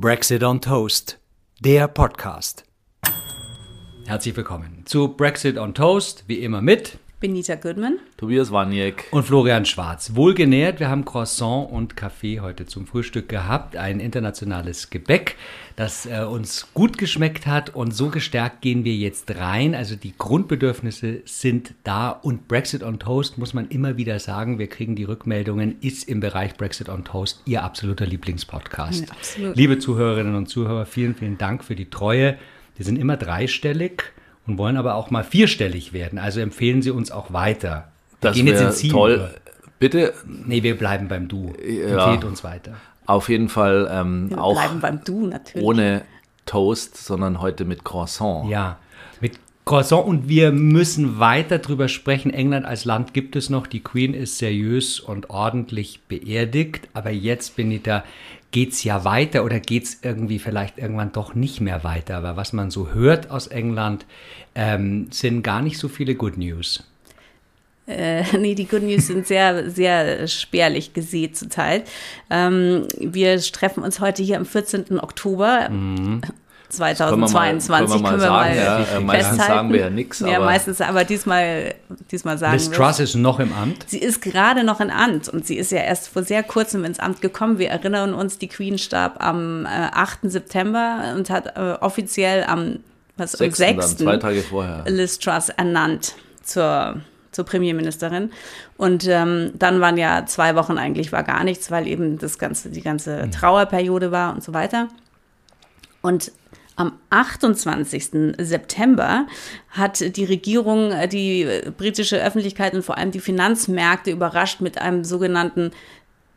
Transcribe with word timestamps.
Brexit 0.00 0.44
on 0.44 0.60
Toast, 0.60 1.18
der 1.58 1.88
Podcast. 1.88 2.62
Herzlich 4.06 4.36
willkommen 4.36 4.84
zu 4.84 5.08
Brexit 5.08 5.58
on 5.58 5.74
Toast, 5.74 6.22
wie 6.28 6.38
immer 6.38 6.62
mit 6.62 7.00
Benita 7.20 7.56
Goodman. 7.56 7.98
Tobias 8.16 8.52
Waniek. 8.52 9.06
und 9.10 9.24
Florian 9.24 9.64
Schwarz. 9.64 10.14
Wohlgenährt, 10.14 10.78
wir 10.78 10.88
haben 10.88 11.04
Croissant 11.04 11.68
und 11.68 11.96
Kaffee 11.96 12.38
heute 12.38 12.64
zum 12.66 12.86
Frühstück 12.86 13.28
gehabt. 13.28 13.76
Ein 13.76 13.98
internationales 13.98 14.90
Gebäck, 14.90 15.34
das 15.74 16.06
äh, 16.06 16.20
uns 16.20 16.68
gut 16.74 16.96
geschmeckt 16.96 17.48
hat 17.48 17.74
und 17.74 17.90
so 17.90 18.10
gestärkt 18.10 18.60
gehen 18.60 18.84
wir 18.84 18.94
jetzt 18.94 19.34
rein. 19.34 19.74
Also 19.74 19.96
die 19.96 20.16
Grundbedürfnisse 20.16 21.22
sind 21.24 21.74
da 21.82 22.10
und 22.10 22.46
Brexit 22.46 22.84
on 22.84 23.00
Toast 23.00 23.36
muss 23.36 23.52
man 23.52 23.66
immer 23.66 23.96
wieder 23.96 24.20
sagen. 24.20 24.60
Wir 24.60 24.68
kriegen 24.68 24.94
die 24.94 25.02
Rückmeldungen, 25.02 25.78
ist 25.80 26.08
im 26.08 26.20
Bereich 26.20 26.56
Brexit 26.56 26.88
on 26.88 27.04
Toast 27.04 27.42
Ihr 27.46 27.64
absoluter 27.64 28.06
Lieblingspodcast. 28.06 29.08
Ja, 29.08 29.12
absolut. 29.12 29.56
Liebe 29.56 29.80
Zuhörerinnen 29.80 30.36
und 30.36 30.46
Zuhörer, 30.46 30.86
vielen, 30.86 31.16
vielen 31.16 31.36
Dank 31.36 31.64
für 31.64 31.74
die 31.74 31.90
Treue. 31.90 32.38
Wir 32.76 32.84
sind 32.84 32.96
immer 32.96 33.16
dreistellig 33.16 34.12
und 34.48 34.58
wollen 34.58 34.76
aber 34.76 34.94
auch 34.96 35.10
mal 35.10 35.22
vierstellig 35.22 35.92
werden. 35.92 36.18
Also 36.18 36.40
empfehlen 36.40 36.82
Sie 36.82 36.90
uns 36.90 37.10
auch 37.12 37.32
weiter. 37.32 37.88
Wir 38.20 38.30
Das 38.30 38.36
gehen 38.36 38.46
jetzt 38.48 38.90
toll. 38.90 39.12
über. 39.14 39.30
Bitte 39.78 40.12
Nee, 40.26 40.62
wir 40.64 40.76
bleiben 40.76 41.06
beim 41.06 41.28
Du. 41.28 41.54
Ja. 41.64 42.06
Empfehlt 42.06 42.24
uns 42.24 42.42
weiter. 42.42 42.72
auf 43.06 43.28
jeden 43.28 43.48
Fall 43.48 43.88
ähm, 43.92 44.30
Wir 44.30 44.42
auch 44.42 44.54
bleiben 44.54 44.80
beim 44.80 45.04
Du 45.04 45.26
natürlich. 45.28 45.64
ohne 45.64 46.02
Toast, 46.46 46.96
sondern 46.96 47.40
heute 47.40 47.64
mit 47.64 47.84
Croissant. 47.84 48.48
Ja, 48.50 48.78
Croissant 49.68 50.06
und 50.06 50.30
wir 50.30 50.50
müssen 50.50 51.18
weiter 51.18 51.58
drüber 51.58 51.88
sprechen. 51.88 52.32
England 52.32 52.64
als 52.64 52.86
Land 52.86 53.12
gibt 53.12 53.36
es 53.36 53.50
noch. 53.50 53.66
Die 53.66 53.80
Queen 53.80 54.14
ist 54.14 54.38
seriös 54.38 54.98
und 54.98 55.28
ordentlich 55.28 56.00
beerdigt. 56.08 56.88
Aber 56.94 57.10
jetzt, 57.10 57.54
Benita, 57.54 58.02
geht's 58.50 58.82
ja 58.82 59.04
weiter 59.04 59.44
oder 59.44 59.60
geht's 59.60 59.98
irgendwie 60.00 60.38
vielleicht 60.38 60.78
irgendwann 60.78 61.12
doch 61.12 61.34
nicht 61.34 61.60
mehr 61.60 61.84
weiter? 61.84 62.16
Aber 62.16 62.38
was 62.38 62.54
man 62.54 62.70
so 62.70 62.94
hört 62.94 63.30
aus 63.30 63.46
England, 63.46 64.06
ähm, 64.54 65.08
sind 65.10 65.42
gar 65.42 65.60
nicht 65.60 65.76
so 65.76 65.88
viele 65.88 66.14
Good 66.14 66.38
News. 66.38 66.82
Äh, 67.86 68.22
nee, 68.38 68.54
die 68.54 68.64
Good 68.64 68.84
News 68.84 69.08
sind 69.08 69.26
sehr, 69.26 69.68
sehr 69.68 70.28
spärlich 70.28 70.94
gesät 70.94 71.36
zurzeit. 71.36 71.86
Ähm, 72.30 72.88
wir 72.98 73.38
treffen 73.38 73.82
uns 73.82 74.00
heute 74.00 74.22
hier 74.22 74.38
am 74.38 74.46
14. 74.46 74.98
Oktober. 74.98 75.68
Mhm. 75.68 76.22
2022 76.70 77.68
können 77.70 77.90
wir 77.90 77.98
mal, 78.02 78.10
können 78.10 78.22
wir 78.22 78.28
mal 78.30 78.54
sagen. 78.54 78.56
Ja, 78.56 78.96
äh, 78.96 79.00
meistens 79.00 79.28
festhalten. 79.28 79.52
sagen 79.52 79.72
wir 79.72 79.80
ja 79.80 79.90
nichts. 79.90 80.20
Ja, 80.20 80.36
aber 80.36 80.44
meistens, 80.44 80.80
aber 80.80 81.04
diesmal, 81.04 81.74
diesmal 82.10 82.38
sagen 82.38 82.52
Liz 82.54 82.70
wir. 82.70 82.76
Truss 82.76 83.00
ist 83.00 83.14
noch 83.14 83.40
im 83.40 83.52
Amt. 83.52 83.84
Sie 83.88 83.98
ist 83.98 84.20
gerade 84.20 84.64
noch 84.64 84.80
in 84.80 84.90
Amt 84.90 85.28
und 85.28 85.46
sie 85.46 85.56
ist 85.56 85.72
ja 85.72 85.78
erst 85.78 86.08
vor 86.08 86.22
sehr 86.22 86.42
kurzem 86.42 86.84
ins 86.84 87.00
Amt 87.00 87.20
gekommen. 87.20 87.58
Wir 87.58 87.70
erinnern 87.70 88.12
uns, 88.12 88.38
die 88.38 88.48
Queen 88.48 88.76
starb 88.78 89.22
am 89.24 89.64
äh, 89.64 89.68
8. 89.68 90.20
September 90.24 91.14
und 91.16 91.30
hat 91.30 91.56
äh, 91.56 91.76
offiziell 91.80 92.44
am, 92.44 92.80
was, 93.16 93.40
am 93.40 93.50
Sechsten 93.50 93.76
dann, 93.76 93.88
6. 93.88 93.96
zwei 93.96 94.16
Tage 94.18 94.42
vorher. 94.42 94.84
Liz 94.86 95.18
Truss 95.18 95.48
ernannt 95.48 96.16
zur, 96.42 97.00
zur 97.32 97.44
Premierministerin. 97.44 98.30
Und 98.76 99.06
ähm, 99.08 99.52
dann 99.54 99.80
waren 99.80 99.96
ja 99.96 100.26
zwei 100.26 100.54
Wochen 100.54 100.76
eigentlich 100.76 101.12
war 101.12 101.22
gar 101.22 101.44
nichts, 101.44 101.70
weil 101.70 101.86
eben 101.86 102.18
das 102.18 102.38
ganze, 102.38 102.68
die 102.68 102.82
ganze 102.82 103.30
Trauerperiode 103.30 104.12
war 104.12 104.34
und 104.34 104.44
so 104.44 104.52
weiter. 104.52 104.88
Und 106.00 106.30
am 106.78 106.92
28. 107.10 108.34
September 108.38 109.26
hat 109.70 110.16
die 110.16 110.24
Regierung 110.24 110.92
äh, 110.92 111.08
die 111.08 111.42
äh, 111.42 111.70
britische 111.76 112.22
Öffentlichkeit 112.22 112.74
und 112.74 112.84
vor 112.84 112.96
allem 112.96 113.10
die 113.10 113.20
Finanzmärkte 113.20 114.10
überrascht 114.10 114.60
mit 114.60 114.78
einem 114.78 115.04
sogenannten 115.04 115.72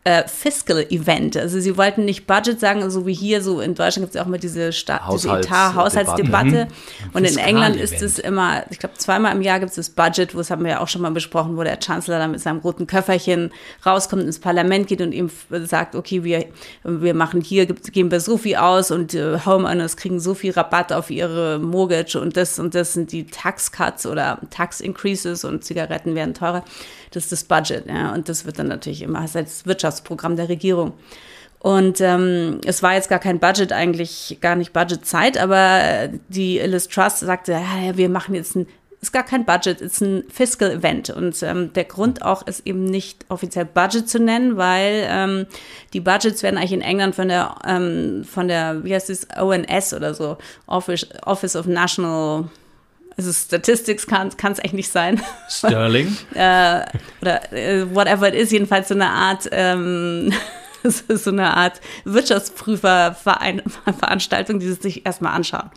äh, 0.03 0.27
Fiscal 0.27 0.83
Event. 0.89 1.37
Also 1.37 1.59
sie 1.59 1.77
wollten 1.77 2.05
nicht 2.05 2.25
Budget 2.25 2.59
sagen, 2.59 2.89
so 2.89 3.05
wie 3.05 3.13
hier, 3.13 3.41
so 3.43 3.61
in 3.61 3.75
Deutschland 3.75 4.07
gibt 4.07 4.15
es 4.15 4.21
auch 4.21 4.25
immer 4.25 4.39
diese, 4.39 4.73
Sta 4.73 4.99
diese 5.11 5.29
Haushalts- 5.29 5.45
Etat, 5.45 5.75
Haushaltsdebatte. 5.75 6.67
Und 7.13 7.23
in 7.23 7.37
England 7.37 7.75
ist 7.75 8.01
es 8.01 8.17
immer, 8.17 8.63
ich 8.71 8.79
glaube, 8.79 8.95
zweimal 8.97 9.35
im 9.35 9.43
Jahr 9.43 9.59
gibt 9.59 9.69
es 9.69 9.75
das 9.75 9.89
Budget, 9.91 10.33
wo 10.33 10.39
es 10.39 10.49
haben 10.49 10.63
wir 10.63 10.71
ja 10.71 10.79
auch 10.79 10.87
schon 10.87 11.03
mal 11.03 11.11
besprochen, 11.11 11.55
wo 11.55 11.63
der 11.63 11.79
Chancellor 11.79 12.17
dann 12.17 12.31
mit 12.31 12.39
seinem 12.39 12.59
roten 12.59 12.87
Köfferchen 12.87 13.51
rauskommt, 13.85 14.23
ins 14.23 14.39
Parlament 14.39 14.87
geht 14.87 15.01
und 15.01 15.11
ihm 15.11 15.29
sagt, 15.65 15.93
okay, 15.95 16.23
wir, 16.23 16.45
wir 16.83 17.13
machen 17.13 17.41
hier, 17.41 17.67
geben 17.67 18.09
wir 18.09 18.21
so 18.21 18.37
viel 18.37 18.55
aus 18.55 18.89
und 18.89 19.13
äh, 19.13 19.37
Homeowners 19.45 19.97
kriegen 19.97 20.19
so 20.19 20.33
viel 20.33 20.51
Rabatt 20.51 20.91
auf 20.93 21.11
ihre 21.11 21.59
Mortgage 21.59 22.19
und 22.19 22.35
das 22.37 22.57
und 22.57 22.73
das 22.73 22.93
sind 22.93 23.11
die 23.11 23.27
Tax 23.27 23.71
Cuts 23.71 24.07
oder 24.07 24.39
Tax 24.49 24.81
Increases 24.81 25.43
und 25.43 25.63
Zigaretten 25.63 26.15
werden 26.15 26.33
teurer. 26.33 26.63
Das 27.11 27.23
ist 27.23 27.31
das 27.33 27.43
Budget, 27.43 27.87
ja, 27.87 28.13
und 28.13 28.29
das 28.29 28.45
wird 28.45 28.57
dann 28.57 28.69
natürlich 28.69 29.01
immer 29.01 29.19
als 29.19 29.65
Wirtschaftsprogramm 29.91 30.35
der 30.35 30.49
Regierung. 30.49 30.93
Und 31.59 32.01
ähm, 32.01 32.59
es 32.65 32.81
war 32.81 32.95
jetzt 32.95 33.09
gar 33.09 33.19
kein 33.19 33.39
Budget, 33.39 33.71
eigentlich 33.71 34.39
gar 34.41 34.55
nicht 34.55 34.73
Budgetzeit, 34.73 35.37
aber 35.37 36.09
die 36.27 36.57
Liz 36.57 36.87
Truss 36.87 37.19
sagte, 37.19 37.51
ja, 37.51 37.95
wir 37.95 38.09
machen 38.09 38.33
jetzt 38.33 38.55
ein, 38.55 38.65
ist 38.99 39.13
gar 39.13 39.23
kein 39.23 39.45
Budget, 39.45 39.79
ist 39.79 40.01
ein 40.01 40.23
Fiscal 40.27 40.71
Event. 40.71 41.11
Und 41.11 41.41
ähm, 41.43 41.71
der 41.73 41.83
Grund 41.83 42.23
auch 42.23 42.47
ist 42.47 42.65
eben 42.65 42.85
nicht 42.85 43.25
offiziell 43.29 43.65
Budget 43.65 44.09
zu 44.09 44.19
nennen, 44.19 44.57
weil 44.57 45.05
ähm, 45.07 45.45
die 45.93 45.99
Budgets 45.99 46.41
werden 46.41 46.57
eigentlich 46.57 46.73
in 46.73 46.81
England 46.81 47.13
von 47.13 47.27
der, 47.27 47.55
ähm, 47.67 48.23
von 48.23 48.47
der, 48.47 48.83
wie 48.83 48.95
heißt 48.95 49.11
es, 49.11 49.27
ONS 49.39 49.93
oder 49.93 50.15
so, 50.15 50.37
Office, 50.65 51.07
Office 51.25 51.55
of 51.55 51.67
National, 51.67 52.45
also 53.21 53.33
Statistics 53.33 54.05
kann 54.07 54.31
es 54.41 54.59
echt 54.59 54.73
nicht 54.73 54.89
sein. 54.89 55.21
Sterling. 55.49 56.17
äh, 56.33 56.81
oder 57.21 57.53
äh, 57.53 57.85
whatever 57.93 58.27
it 58.27 58.35
is, 58.35 58.51
jedenfalls 58.51 58.89
so 58.89 58.95
eine 58.95 59.09
Art, 59.09 59.47
ähm, 59.51 60.33
so 60.83 61.31
eine 61.31 61.55
Art 61.55 61.79
Wirtschaftsprüferveranstaltung, 62.05 64.59
die 64.59 64.67
sie 64.67 64.73
sich 64.73 65.05
erstmal 65.05 65.33
anschauen, 65.33 65.69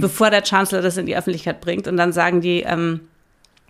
bevor 0.00 0.30
der 0.30 0.42
Chancellor 0.42 0.82
das 0.82 0.96
in 0.96 1.06
die 1.06 1.16
Öffentlichkeit 1.16 1.60
bringt 1.60 1.86
und 1.86 1.96
dann 1.96 2.12
sagen 2.12 2.40
die, 2.40 2.62
ähm, 2.62 3.02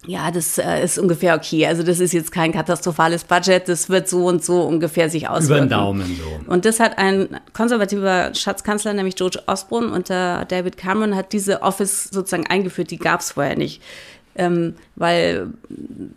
ja, 0.06 0.30
das 0.30 0.56
äh, 0.56 0.82
ist 0.82 0.98
ungefähr 0.98 1.34
okay. 1.34 1.66
Also 1.66 1.82
das 1.82 2.00
ist 2.00 2.12
jetzt 2.12 2.32
kein 2.32 2.52
katastrophales 2.52 3.24
Budget, 3.24 3.68
das 3.68 3.90
wird 3.90 4.08
so 4.08 4.26
und 4.26 4.42
so 4.42 4.62
ungefähr 4.62 5.10
sich 5.10 5.24
Über 5.24 5.32
auswirken. 5.32 5.68
den 5.68 5.70
Daumen 5.70 6.16
so. 6.16 6.50
Und 6.50 6.64
das 6.64 6.80
hat 6.80 6.96
ein 6.96 7.28
konservativer 7.52 8.34
Schatzkanzler, 8.34 8.94
nämlich 8.94 9.16
George 9.16 9.42
Osborne 9.46 9.92
unter 9.92 10.46
David 10.46 10.78
Cameron, 10.78 11.14
hat 11.14 11.32
diese 11.32 11.62
Office 11.62 12.04
sozusagen 12.04 12.46
eingeführt, 12.46 12.90
die 12.90 12.98
gab 12.98 13.20
es 13.20 13.32
vorher 13.32 13.56
nicht. 13.56 13.82
Ähm, 14.36 14.74
weil 14.94 15.48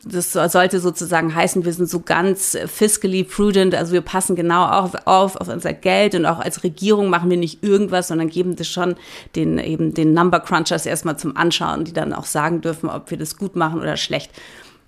das 0.05 0.31
so- 0.31 0.47
sollte 0.47 0.79
sozusagen 0.79 1.33
heißen, 1.33 1.65
wir 1.65 1.73
sind 1.73 1.89
so 1.89 1.99
ganz 1.99 2.55
fiscally 2.67 3.23
prudent, 3.23 3.73
also 3.73 3.91
wir 3.91 4.01
passen 4.01 4.35
genau 4.35 4.65
auf, 4.65 4.91
auf, 5.05 5.35
auf 5.35 5.47
unser 5.47 5.73
Geld 5.73 6.13
und 6.13 6.25
auch 6.27 6.39
als 6.39 6.63
Regierung 6.63 7.09
machen 7.09 7.29
wir 7.31 7.37
nicht 7.37 7.63
irgendwas, 7.63 8.09
sondern 8.09 8.29
geben 8.29 8.55
das 8.55 8.67
schon 8.67 8.95
den, 9.35 9.57
eben 9.57 9.95
den 9.95 10.13
Number 10.13 10.39
Crunchers 10.39 10.85
erstmal 10.85 11.17
zum 11.17 11.35
Anschauen, 11.35 11.85
die 11.85 11.93
dann 11.93 12.13
auch 12.13 12.25
sagen 12.25 12.61
dürfen, 12.61 12.87
ob 12.87 13.09
wir 13.09 13.17
das 13.17 13.35
gut 13.35 13.55
machen 13.55 13.81
oder 13.81 13.97
schlecht. 13.97 14.31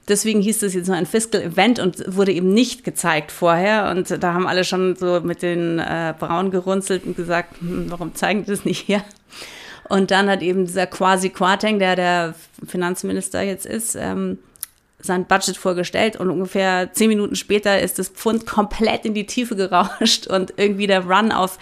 Deswegen 0.08 0.40
hieß 0.40 0.60
das 0.60 0.76
jetzt 0.76 0.88
nur 0.88 0.96
ein 0.96 1.08
Fiscal 1.08 1.42
Event 1.42 1.80
und 1.80 2.16
wurde 2.16 2.32
eben 2.32 2.54
nicht 2.54 2.84
gezeigt 2.84 3.32
vorher. 3.32 3.90
Und 3.90 4.24
da 4.24 4.34
haben 4.34 4.46
alle 4.46 4.64
schon 4.64 4.96
so 4.96 5.20
mit 5.22 5.42
den 5.42 5.80
äh, 5.80 6.14
Brauen 6.20 6.52
gerunzelt 6.52 7.08
und 7.08 7.18
gesagt, 7.18 7.60
hm, 7.60 7.88
warum 7.90 8.14
zeigen 8.14 8.46
die 8.46 8.52
das 8.52 8.66
nicht 8.66 8.82
hier? 8.86 9.02
Und 9.88 10.12
dann 10.12 10.30
hat 10.30 10.42
eben 10.42 10.66
dieser 10.66 10.88
Kwasi 10.88 11.30
Kwarteng, 11.30 11.80
der 11.80 11.96
der 11.96 12.36
Finanzminister 12.66 13.42
jetzt 13.42 13.66
ist, 13.66 13.96
ähm, 13.96 14.40
sein 15.00 15.26
Budget 15.26 15.58
vorgestellt 15.58 16.16
und 16.16 16.30
ungefähr 16.30 16.92
zehn 16.94 17.10
Minuten 17.10 17.36
später 17.36 17.80
ist 17.80 18.00
das 18.00 18.10
Pfund 18.10 18.46
komplett 18.46 19.06
in 19.06 19.14
die 19.14 19.26
Tiefe 19.26 19.56
gerauscht 19.56 20.28
und 20.30 20.54
irgendwie 20.58 20.88
der 20.88 21.06
Run 21.06 21.32
auf 21.32 21.60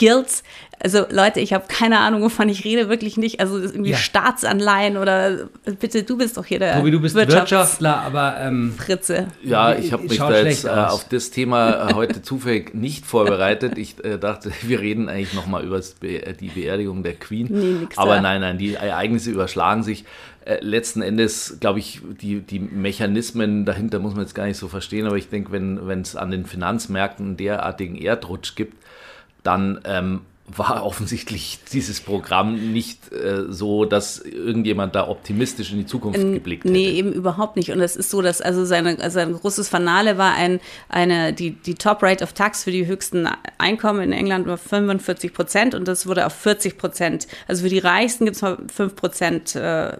Guilds. 0.00 0.42
Also 0.82 1.04
Leute, 1.10 1.40
ich 1.40 1.52
habe 1.52 1.66
keine 1.68 1.98
Ahnung, 1.98 2.22
wovon 2.22 2.48
ich 2.48 2.64
rede, 2.64 2.88
wirklich 2.88 3.18
nicht. 3.18 3.38
Also 3.40 3.58
das 3.58 3.66
ist 3.66 3.74
irgendwie 3.74 3.90
Ja. 3.90 3.98
Staatsanleihen 3.98 4.96
oder 4.96 5.48
bitte, 5.78 6.04
du 6.04 6.16
bist 6.16 6.38
doch 6.38 6.46
hier 6.46 6.58
der 6.58 6.76
Tobi, 6.78 6.90
du 6.90 7.00
bist 7.00 7.14
Wirtschafts- 7.14 7.34
Wirtschaftler, 7.34 7.98
aber 7.98 8.36
ähm, 8.40 8.72
Fritze. 8.78 9.26
Ja, 9.44 9.74
ich 9.74 9.92
habe 9.92 10.04
mich 10.04 10.16
da 10.16 10.40
jetzt 10.40 10.64
äh, 10.64 10.68
auf 10.70 11.06
das 11.06 11.30
Thema 11.30 11.90
äh, 11.90 11.94
heute 11.94 12.22
zufällig 12.22 12.72
nicht 12.74 13.04
vorbereitet. 13.04 13.76
Ich 13.76 14.02
äh, 14.02 14.16
dachte, 14.18 14.52
wir 14.62 14.80
reden 14.80 15.10
eigentlich 15.10 15.34
nochmal 15.34 15.64
über 15.64 15.78
Be 16.00 16.22
die 16.40 16.48
Beerdigung 16.48 17.02
der 17.02 17.12
Queen. 17.14 17.48
Nee, 17.50 17.80
nix 17.82 17.98
Aber 17.98 18.14
da. 18.14 18.22
nein, 18.22 18.40
nein, 18.40 18.56
die 18.56 18.72
Ereignisse 18.72 19.30
überschlagen 19.30 19.82
sich. 19.82 20.06
Äh, 20.46 20.64
letzten 20.64 21.02
Endes, 21.02 21.58
glaube 21.60 21.78
ich, 21.80 22.00
die, 22.22 22.40
die 22.40 22.58
Mechanismen 22.58 23.66
dahinter 23.66 23.98
muss 23.98 24.14
man 24.14 24.22
jetzt 24.22 24.34
gar 24.34 24.46
nicht 24.46 24.56
so 24.56 24.68
verstehen. 24.68 25.06
Aber 25.06 25.16
ich 25.16 25.28
denke, 25.28 25.52
wenn 25.52 26.00
es 26.00 26.16
an 26.16 26.30
den 26.30 26.46
Finanzmärkten 26.46 27.26
einen 27.26 27.36
derartigen 27.36 27.96
Erdrutsch 27.96 28.54
gibt, 28.54 28.78
dann 29.42 29.80
ähm, 29.84 30.20
war 30.56 30.84
offensichtlich 30.86 31.58
dieses 31.72 32.00
Programm 32.00 32.72
nicht 32.72 33.12
äh, 33.12 33.44
so, 33.48 33.84
dass 33.84 34.18
irgendjemand 34.18 34.94
da 34.94 35.08
optimistisch 35.08 35.72
in 35.72 35.78
die 35.78 35.86
Zukunft 35.86 36.20
geblickt 36.20 36.64
hätte. 36.64 36.72
Nee, 36.72 36.90
eben 36.90 37.12
überhaupt 37.12 37.56
nicht. 37.56 37.70
Und 37.70 37.80
es 37.80 37.96
ist 37.96 38.10
so, 38.10 38.22
dass 38.22 38.40
also 38.40 38.64
seine, 38.64 38.98
also 39.00 39.14
sein 39.14 39.32
großes 39.32 39.68
Finale 39.68 40.18
war 40.18 40.34
ein, 40.34 40.60
eine, 40.88 41.32
die, 41.32 41.52
die 41.52 41.74
Top 41.74 42.02
Rate 42.02 42.24
of 42.24 42.32
Tax 42.32 42.64
für 42.64 42.72
die 42.72 42.86
höchsten 42.86 43.28
Einkommen 43.58 44.00
in 44.00 44.12
England 44.12 44.46
war 44.46 44.58
45 44.58 45.32
Prozent 45.32 45.74
und 45.74 45.86
das 45.86 46.06
wurde 46.06 46.26
auf 46.26 46.32
40 46.34 46.78
Prozent. 46.78 47.26
Also 47.48 47.62
für 47.62 47.68
die 47.68 47.78
Reichsten 47.78 48.24
gibt 48.24 48.36
es 48.36 48.42
mal 48.42 48.58
5 48.74 48.96
Prozent 48.96 49.54
äh, 49.54 49.96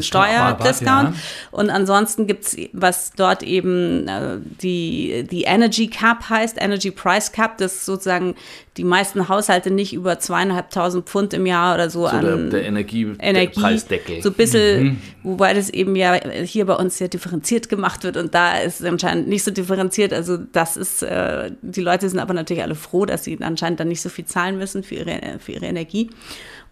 Steuerdiscount. 0.00 1.14
Ja. 1.14 1.20
Und 1.50 1.70
ansonsten 1.70 2.26
gibt 2.26 2.46
es, 2.46 2.56
was 2.72 3.12
dort 3.12 3.42
eben 3.42 4.08
äh, 4.08 4.38
die, 4.62 5.26
die 5.30 5.42
Energy 5.42 5.88
Cap 5.88 6.28
heißt, 6.28 6.56
Energy 6.60 6.90
Price 6.90 7.32
Cap, 7.32 7.58
das 7.58 7.74
ist 7.74 7.86
sozusagen 7.86 8.34
die 8.76 8.84
meisten 8.84 9.28
Haushalte 9.28 9.55
nicht 9.64 9.94
über 9.94 10.18
zweieinhalbtausend 10.18 11.08
Pfund 11.08 11.32
im 11.32 11.46
Jahr 11.46 11.74
oder 11.74 11.88
so, 11.88 12.00
so 12.02 12.06
an 12.06 12.24
der, 12.24 12.36
der 12.36 12.64
Energie, 12.64 13.14
Energie, 13.18 13.58
Preisdeckel. 13.58 14.22
so 14.22 14.28
ein 14.28 14.34
bisschen, 14.34 15.00
wobei 15.22 15.54
das 15.54 15.70
eben 15.70 15.96
ja 15.96 16.18
hier 16.44 16.66
bei 16.66 16.74
uns 16.74 16.98
sehr 16.98 17.08
differenziert 17.08 17.68
gemacht 17.68 18.04
wird 18.04 18.16
und 18.16 18.34
da 18.34 18.58
ist 18.58 18.80
es 18.80 18.86
anscheinend 18.86 19.28
nicht 19.28 19.44
so 19.44 19.50
differenziert. 19.50 20.12
Also 20.12 20.36
das 20.36 20.76
ist, 20.76 21.02
äh, 21.02 21.52
die 21.62 21.80
Leute 21.80 22.08
sind 22.08 22.18
aber 22.18 22.34
natürlich 22.34 22.62
alle 22.62 22.74
froh, 22.74 23.06
dass 23.06 23.24
sie 23.24 23.38
anscheinend 23.40 23.80
dann 23.80 23.88
nicht 23.88 24.02
so 24.02 24.08
viel 24.08 24.26
zahlen 24.26 24.58
müssen 24.58 24.82
für 24.82 24.96
ihre, 24.96 25.38
für 25.38 25.52
ihre 25.52 25.66
Energie. 25.66 26.10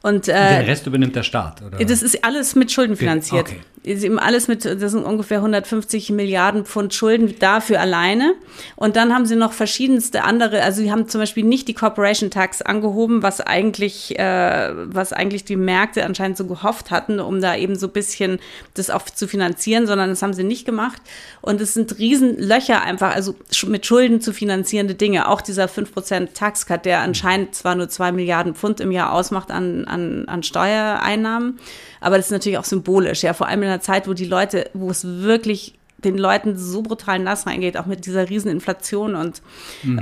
Und, 0.05 0.27
Den 0.27 0.35
äh, 0.35 0.57
Rest 0.67 0.87
übernimmt 0.87 1.17
der 1.17 1.23
Staat, 1.23 1.63
oder? 1.63 1.83
das 1.83 2.03
ist 2.03 2.23
alles 2.27 2.55
mit 2.55 2.71
Schulden 2.71 2.95
finanziert. 2.95 3.49
Okay. 3.49 3.61
Ist 3.85 4.05
eben 4.05 4.19
alles 4.19 4.49
mit, 4.49 4.67
das 4.67 4.93
sind 4.93 5.03
ungefähr 5.03 5.39
150 5.39 6.11
Milliarden 6.11 6.67
Pfund 6.67 6.93
Schulden 6.93 7.39
dafür 7.39 7.81
alleine. 7.81 8.35
Und 8.77 8.97
dann 8.97 9.15
haben 9.15 9.25
sie 9.25 9.37
noch 9.37 9.55
verschiedenste 9.55 10.25
andere, 10.25 10.63
also 10.63 10.83
sie 10.83 10.93
haben 10.93 11.09
zum 11.09 11.23
Beispiel 11.23 11.45
nicht 11.45 11.69
die 11.69 11.75
Corporation 11.75 12.31
Tax 12.31 12.61
angehoben, 12.61 13.23
was 13.23 13.41
eigentlich, 13.41 14.19
äh, 14.19 14.73
was 14.75 15.15
eigentlich 15.15 15.45
die 15.45 15.57
Märkte 15.57 16.05
anscheinend 16.05 16.37
so 16.37 16.45
gehofft 16.45 16.91
hatten, 16.91 17.19
um 17.19 17.41
da 17.41 17.57
eben 17.57 17.77
so 17.77 17.87
ein 17.87 17.93
bisschen 17.93 18.41
das 18.75 18.91
auch 18.91 19.05
zu 19.05 19.27
finanzieren, 19.27 19.87
sondern 19.87 20.11
das 20.11 20.21
haben 20.21 20.35
sie 20.35 20.45
nicht 20.45 20.67
gemacht. 20.67 21.01
Und 21.41 21.63
es 21.63 21.73
sind 21.73 21.99
Riesenlöcher 21.99 22.83
einfach, 22.83 23.15
also 23.15 23.35
mit 23.67 23.87
Schulden 23.87 24.21
zu 24.21 24.35
finanzierende 24.35 24.95
Dinge. 24.95 25.29
Auch 25.29 25.41
dieser 25.41 25.65
5% 25.65 26.35
Taxcut, 26.35 26.85
der 26.85 27.01
anscheinend 27.01 27.55
zwar 27.55 27.75
nur 27.75 27.89
2 27.89 28.13
Milliarden 28.13 28.55
Pfund 28.55 28.81
im 28.81 28.93
Jahr 28.93 29.13
ausmacht 29.13 29.51
an, 29.51 29.87
an, 29.95 30.29
an 30.29 30.43
Steuereinnahmen, 30.43 31.59
aber 32.01 32.17
das 32.17 32.27
ist 32.27 32.33
natürlich 32.33 32.59
auch 32.59 32.65
symbolisch, 32.65 33.23
ja, 33.23 33.33
vor 33.33 33.49
allem 33.49 33.63
in 33.63 33.69
einer 33.69 33.81
Zeit, 33.81 34.07
wo 34.09 34.13
die 34.13 34.27
Leute, 34.27 34.71
wo 34.75 34.91
es 34.91 35.05
wirklich 35.07 35.75
den 35.99 36.19
Leuten 36.19 36.57
so 36.57 36.83
brutal 36.83 37.19
nass 37.19 37.47
reingeht, 37.47 37.79
auch 37.79 37.87
mit 37.87 38.05
dieser 38.07 38.29
riesen 38.29 38.51
Inflation 38.51 39.15
und, 39.15 39.41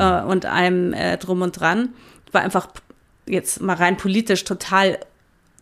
äh, 0.00 0.22
und 0.22 0.46
allem 0.46 0.92
äh, 0.92 1.16
drum 1.16 1.42
und 1.42 1.60
dran, 1.60 1.90
war 2.32 2.42
einfach 2.42 2.68
jetzt 3.26 3.60
mal 3.60 3.76
rein 3.76 3.96
politisch 3.96 4.42
total 4.44 4.98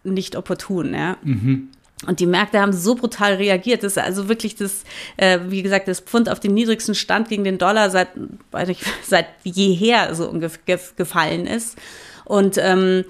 nicht 0.02 0.36
opportun, 0.36 0.94
ja. 0.94 1.18
Und 2.06 2.20
die 2.20 2.26
Märkte 2.26 2.60
haben 2.60 2.72
so 2.72 2.94
brutal 2.94 3.34
reagiert, 3.34 3.82
dass 3.82 3.98
also 3.98 4.28
wirklich 4.28 4.56
das, 4.56 4.84
äh, 5.18 5.38
wie 5.48 5.62
gesagt, 5.62 5.86
das 5.86 6.00
Pfund 6.00 6.30
auf 6.30 6.40
den 6.40 6.54
niedrigsten 6.54 6.94
Stand 6.94 7.28
gegen 7.28 7.44
den 7.44 7.58
Dollar 7.58 7.90
seit, 7.90 8.08
weiß 8.50 8.68
nicht, 8.68 8.82
seit 9.02 9.26
jeher 9.44 10.14
so 10.14 10.28
ungefähr 10.28 10.78
gefallen 10.96 11.46
ist. 11.46 11.76
Und 12.24 12.56
ähm, 12.58 13.04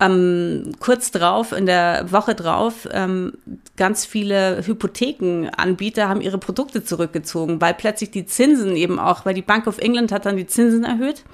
ähm, 0.00 0.72
kurz 0.78 1.10
drauf, 1.10 1.52
in 1.52 1.66
der 1.66 2.12
Woche 2.12 2.34
drauf, 2.34 2.88
ähm, 2.92 3.32
ganz 3.76 4.04
viele 4.04 4.64
Hypothekenanbieter 4.64 6.08
haben 6.08 6.20
ihre 6.20 6.38
Produkte 6.38 6.84
zurückgezogen, 6.84 7.60
weil 7.60 7.74
plötzlich 7.74 8.10
die 8.10 8.26
Zinsen 8.26 8.76
eben 8.76 8.98
auch, 9.00 9.26
weil 9.26 9.34
die 9.34 9.42
Bank 9.42 9.66
of 9.66 9.78
England 9.78 10.12
hat 10.12 10.26
dann 10.26 10.36
die 10.36 10.46
Zinsen 10.46 10.84
erhöht. 10.84 11.24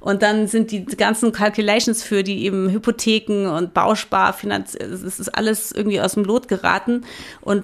Und 0.00 0.22
dann 0.22 0.48
sind 0.48 0.72
die 0.72 0.84
ganzen 0.84 1.30
Calculations 1.30 2.02
für 2.02 2.24
die 2.24 2.44
eben 2.44 2.70
Hypotheken 2.70 3.46
und 3.46 3.72
Bausparfinanz, 3.72 4.74
es 4.74 5.20
ist 5.20 5.28
alles 5.28 5.70
irgendwie 5.70 6.00
aus 6.00 6.14
dem 6.14 6.24
Lot 6.24 6.48
geraten. 6.48 7.04
Und 7.40 7.62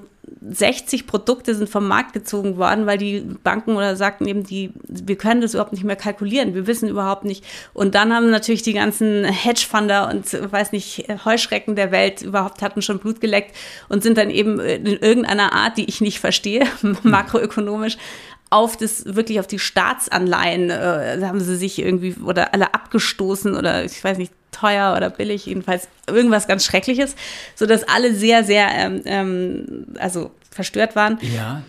60 0.51 1.07
Produkte 1.07 1.55
sind 1.55 1.69
vom 1.69 1.87
Markt 1.87 2.13
gezogen 2.13 2.57
worden, 2.57 2.87
weil 2.87 2.99
die 2.99 3.21
Banken 3.21 3.77
oder 3.77 3.97
sagten 3.97 4.27
eben, 4.27 4.45
die, 4.45 4.73
wir 4.87 5.17
können 5.17 5.41
das 5.41 5.55
überhaupt 5.55 5.73
nicht 5.73 5.85
mehr 5.85 5.97
kalkulieren, 5.97 6.55
wir 6.55 6.67
wissen 6.67 6.89
überhaupt 6.89 7.25
nicht. 7.25 7.45
Und 7.75 7.95
dann 7.95 8.13
haben 8.13 8.31
natürlich 8.31 8.63
die 8.63 8.73
ganzen 8.73 9.25
Hedgefunder 9.25 10.09
und 10.09 10.53
weiß 10.53 10.73
nicht, 10.73 11.07
Heuschrecken 11.25 11.77
der 11.77 11.93
Welt 11.93 12.23
überhaupt 12.23 12.63
hatten 12.63 12.83
schon 12.83 12.99
Blut 12.99 13.21
geleckt 13.21 13.55
und 13.89 14.03
sind 14.03 14.19
dann 14.19 14.31
eben 14.31 14.61
in 14.61 14.87
irgendeiner 14.87 15.53
Art, 15.53 15.77
die 15.77 15.85
ich 15.85 16.01
nicht 16.01 16.21
verstehe, 16.21 16.67
makroökonomisch, 17.03 17.97
auf 18.50 18.77
das 18.77 19.05
wirklich 19.15 19.41
auf 19.41 19.47
die 19.47 19.59
Staatsanleihen 19.59 20.71
äh, 20.71 21.21
haben 21.23 21.41
sie 21.41 21.56
sich 21.56 21.79
irgendwie 21.79 22.15
oder 22.25 22.55
alle 22.55 22.75
abgestoßen 22.75 23.55
oder 23.55 23.85
ich 23.85 24.03
weiß 24.03 24.19
nicht 24.19 24.33
teuer 24.53 24.95
oder 24.97 25.11
billig 25.11 25.47
jedenfalls 25.47 25.89
irgendwas 26.06 26.49
ganz 26.49 26.65
Schreckliches, 26.65 27.15
so 27.55 27.67
dass 27.67 27.85
alle 27.85 28.15
sehr 28.15 28.45
sehr 28.45 28.69
ähm, 28.71 29.03
ähm, 29.05 29.87
also 29.99 30.31
verstört 30.50 30.97
waren. 30.97 31.19
Ja. 31.21 31.62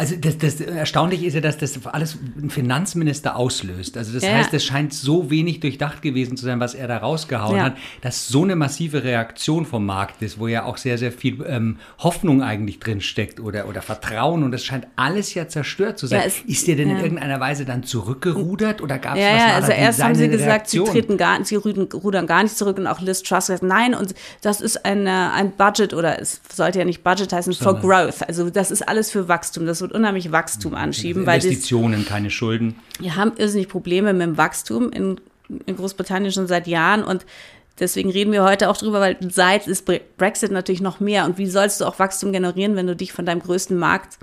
Also 0.00 0.14
das, 0.14 0.38
das 0.38 0.60
Erstaunliche 0.60 1.26
ist 1.26 1.34
ja, 1.34 1.40
dass 1.40 1.58
das 1.58 1.84
alles 1.86 2.16
ein 2.40 2.50
Finanzminister 2.50 3.34
auslöst. 3.34 3.96
Also 3.98 4.12
das 4.14 4.22
Ja, 4.22 4.34
heißt, 4.34 4.54
es 4.54 4.64
scheint 4.64 4.94
so 4.94 5.28
wenig 5.28 5.58
durchdacht 5.58 6.02
gewesen 6.02 6.36
zu 6.36 6.44
sein, 6.44 6.60
was 6.60 6.74
er 6.74 6.86
da 6.86 6.98
rausgehauen 6.98 7.56
Ja. 7.56 7.64
hat, 7.64 7.76
dass 8.00 8.28
so 8.28 8.44
eine 8.44 8.54
massive 8.54 9.02
Reaktion 9.02 9.66
vom 9.66 9.84
Markt 9.84 10.22
ist, 10.22 10.38
wo 10.38 10.46
ja 10.46 10.64
auch 10.66 10.76
sehr, 10.76 10.98
sehr 10.98 11.10
viel 11.10 11.44
ähm, 11.48 11.78
Hoffnung 11.98 12.44
eigentlich 12.44 12.78
drin 12.78 13.00
steckt 13.00 13.40
oder, 13.40 13.66
oder 13.68 13.82
Vertrauen 13.82 14.44
und 14.44 14.52
das 14.52 14.64
scheint 14.64 14.86
alles 14.94 15.34
ja 15.34 15.48
zerstört 15.48 15.98
zu 15.98 16.06
sein. 16.06 16.20
Ja, 16.20 16.26
es- 16.26 16.42
ist 16.46 16.68
der 16.68 16.76
denn 16.76 16.90
in 16.90 16.98
irgendeiner 16.98 17.40
Weise 17.40 17.64
dann 17.64 17.82
zurückgerudert 17.82 18.80
oder 18.80 18.98
gab 18.98 19.14
es 19.16 19.20
Ja, 19.20 19.32
was 19.34 19.42
ja, 19.42 19.54
also 19.56 19.72
erst 19.72 20.00
haben 20.02 20.14
sie 20.14 20.28
gesagt, 20.28 20.68
sie 20.70 20.78
Reaktion? 20.78 20.86
treten 20.94 21.16
gar, 21.16 21.44
sie 21.44 21.56
rudern, 21.56 22.26
gar 22.28 22.44
nicht 22.44 22.56
zurück 22.56 22.78
und 22.78 22.86
auch 22.86 23.00
Liz 23.00 23.24
Truss 23.24 23.46
sagt, 23.46 23.64
nein, 23.64 23.94
und 23.96 24.14
das 24.42 24.60
ist 24.60 24.84
eine, 24.84 25.32
ein 25.32 25.50
Budget 25.56 25.92
oder 25.92 26.20
es 26.20 26.40
sollte 26.54 26.78
ja 26.78 26.84
nicht 26.84 27.02
Budget 27.02 27.32
heißen, 27.32 27.52
for 27.54 27.74
growth. 27.80 28.22
Also 28.28 28.48
das 28.48 28.70
ist 28.70 28.86
alles 28.88 29.10
für 29.10 29.26
Wachstum. 29.26 29.66
Das 29.66 29.87
wird 29.88 29.96
unheimlich 29.98 30.30
Wachstum 30.32 30.74
anschieben, 30.74 31.26
weil 31.26 31.38
das, 31.38 31.46
Investitionen, 31.46 32.04
keine 32.06 32.30
Schulden. 32.30 32.76
wir 33.00 33.16
haben 33.16 33.32
irrsinnig 33.36 33.68
Probleme 33.68 34.12
mit 34.12 34.22
dem 34.22 34.36
Wachstum 34.36 34.90
in, 34.92 35.20
in 35.66 35.76
Großbritannien 35.76 36.32
schon 36.32 36.46
seit 36.46 36.66
Jahren 36.66 37.02
und 37.04 37.24
deswegen 37.80 38.10
reden 38.10 38.32
wir 38.32 38.44
heute 38.44 38.68
auch 38.68 38.76
drüber, 38.76 39.00
weil 39.00 39.16
seit 39.30 39.66
ist 39.66 39.88
Bre- 39.88 40.00
Brexit 40.16 40.50
natürlich 40.50 40.80
noch 40.80 41.00
mehr 41.00 41.24
und 41.24 41.38
wie 41.38 41.46
sollst 41.46 41.80
du 41.80 41.84
auch 41.84 41.98
Wachstum 41.98 42.32
generieren, 42.32 42.76
wenn 42.76 42.86
du 42.86 42.94
dich 42.96 43.12
von 43.12 43.24
deinem 43.26 43.40
größten 43.40 43.78
Markt 43.78 44.18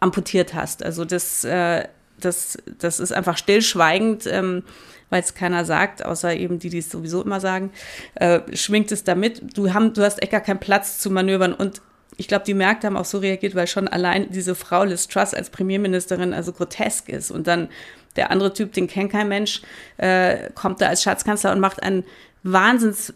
amputiert 0.00 0.54
hast? 0.54 0.82
Also 0.82 1.04
das, 1.04 1.44
äh, 1.44 1.84
das, 2.20 2.58
das 2.78 3.00
ist 3.00 3.12
einfach 3.12 3.36
stillschweigend, 3.36 4.26
ähm, 4.26 4.62
weil 5.10 5.20
es 5.22 5.34
keiner 5.34 5.64
sagt, 5.64 6.04
außer 6.04 6.34
eben 6.34 6.58
die, 6.58 6.70
die 6.70 6.78
es 6.78 6.90
sowieso 6.90 7.22
immer 7.22 7.40
sagen, 7.40 7.70
äh, 8.16 8.40
schwingt 8.54 8.90
es 8.90 9.04
damit. 9.04 9.56
Du, 9.56 9.72
haben, 9.72 9.92
du 9.92 10.02
hast 10.02 10.20
echt 10.22 10.32
gar 10.32 10.40
keinen 10.40 10.58
Platz 10.58 10.98
zu 10.98 11.10
manövern 11.10 11.52
und 11.52 11.80
ich 12.16 12.28
glaube, 12.28 12.44
die 12.44 12.54
Märkte 12.54 12.86
haben 12.86 12.96
auch 12.96 13.04
so 13.04 13.18
reagiert, 13.18 13.54
weil 13.54 13.66
schon 13.66 13.88
allein 13.88 14.30
diese 14.30 14.54
Frau 14.54 14.84
Liz 14.84 15.08
Truss 15.08 15.34
als 15.34 15.50
Premierministerin 15.50 16.32
also 16.32 16.52
grotesk 16.52 17.08
ist. 17.08 17.30
Und 17.30 17.46
dann 17.46 17.68
der 18.16 18.30
andere 18.30 18.54
Typ, 18.54 18.72
den 18.72 18.86
kennt 18.86 19.12
kein 19.12 19.28
Mensch, 19.28 19.62
äh, 19.98 20.50
kommt 20.54 20.80
da 20.80 20.88
als 20.88 21.02
Schatzkanzler 21.02 21.52
und 21.52 21.60
macht 21.60 21.82
ein 21.82 22.04
Wahnsinns 22.42 23.12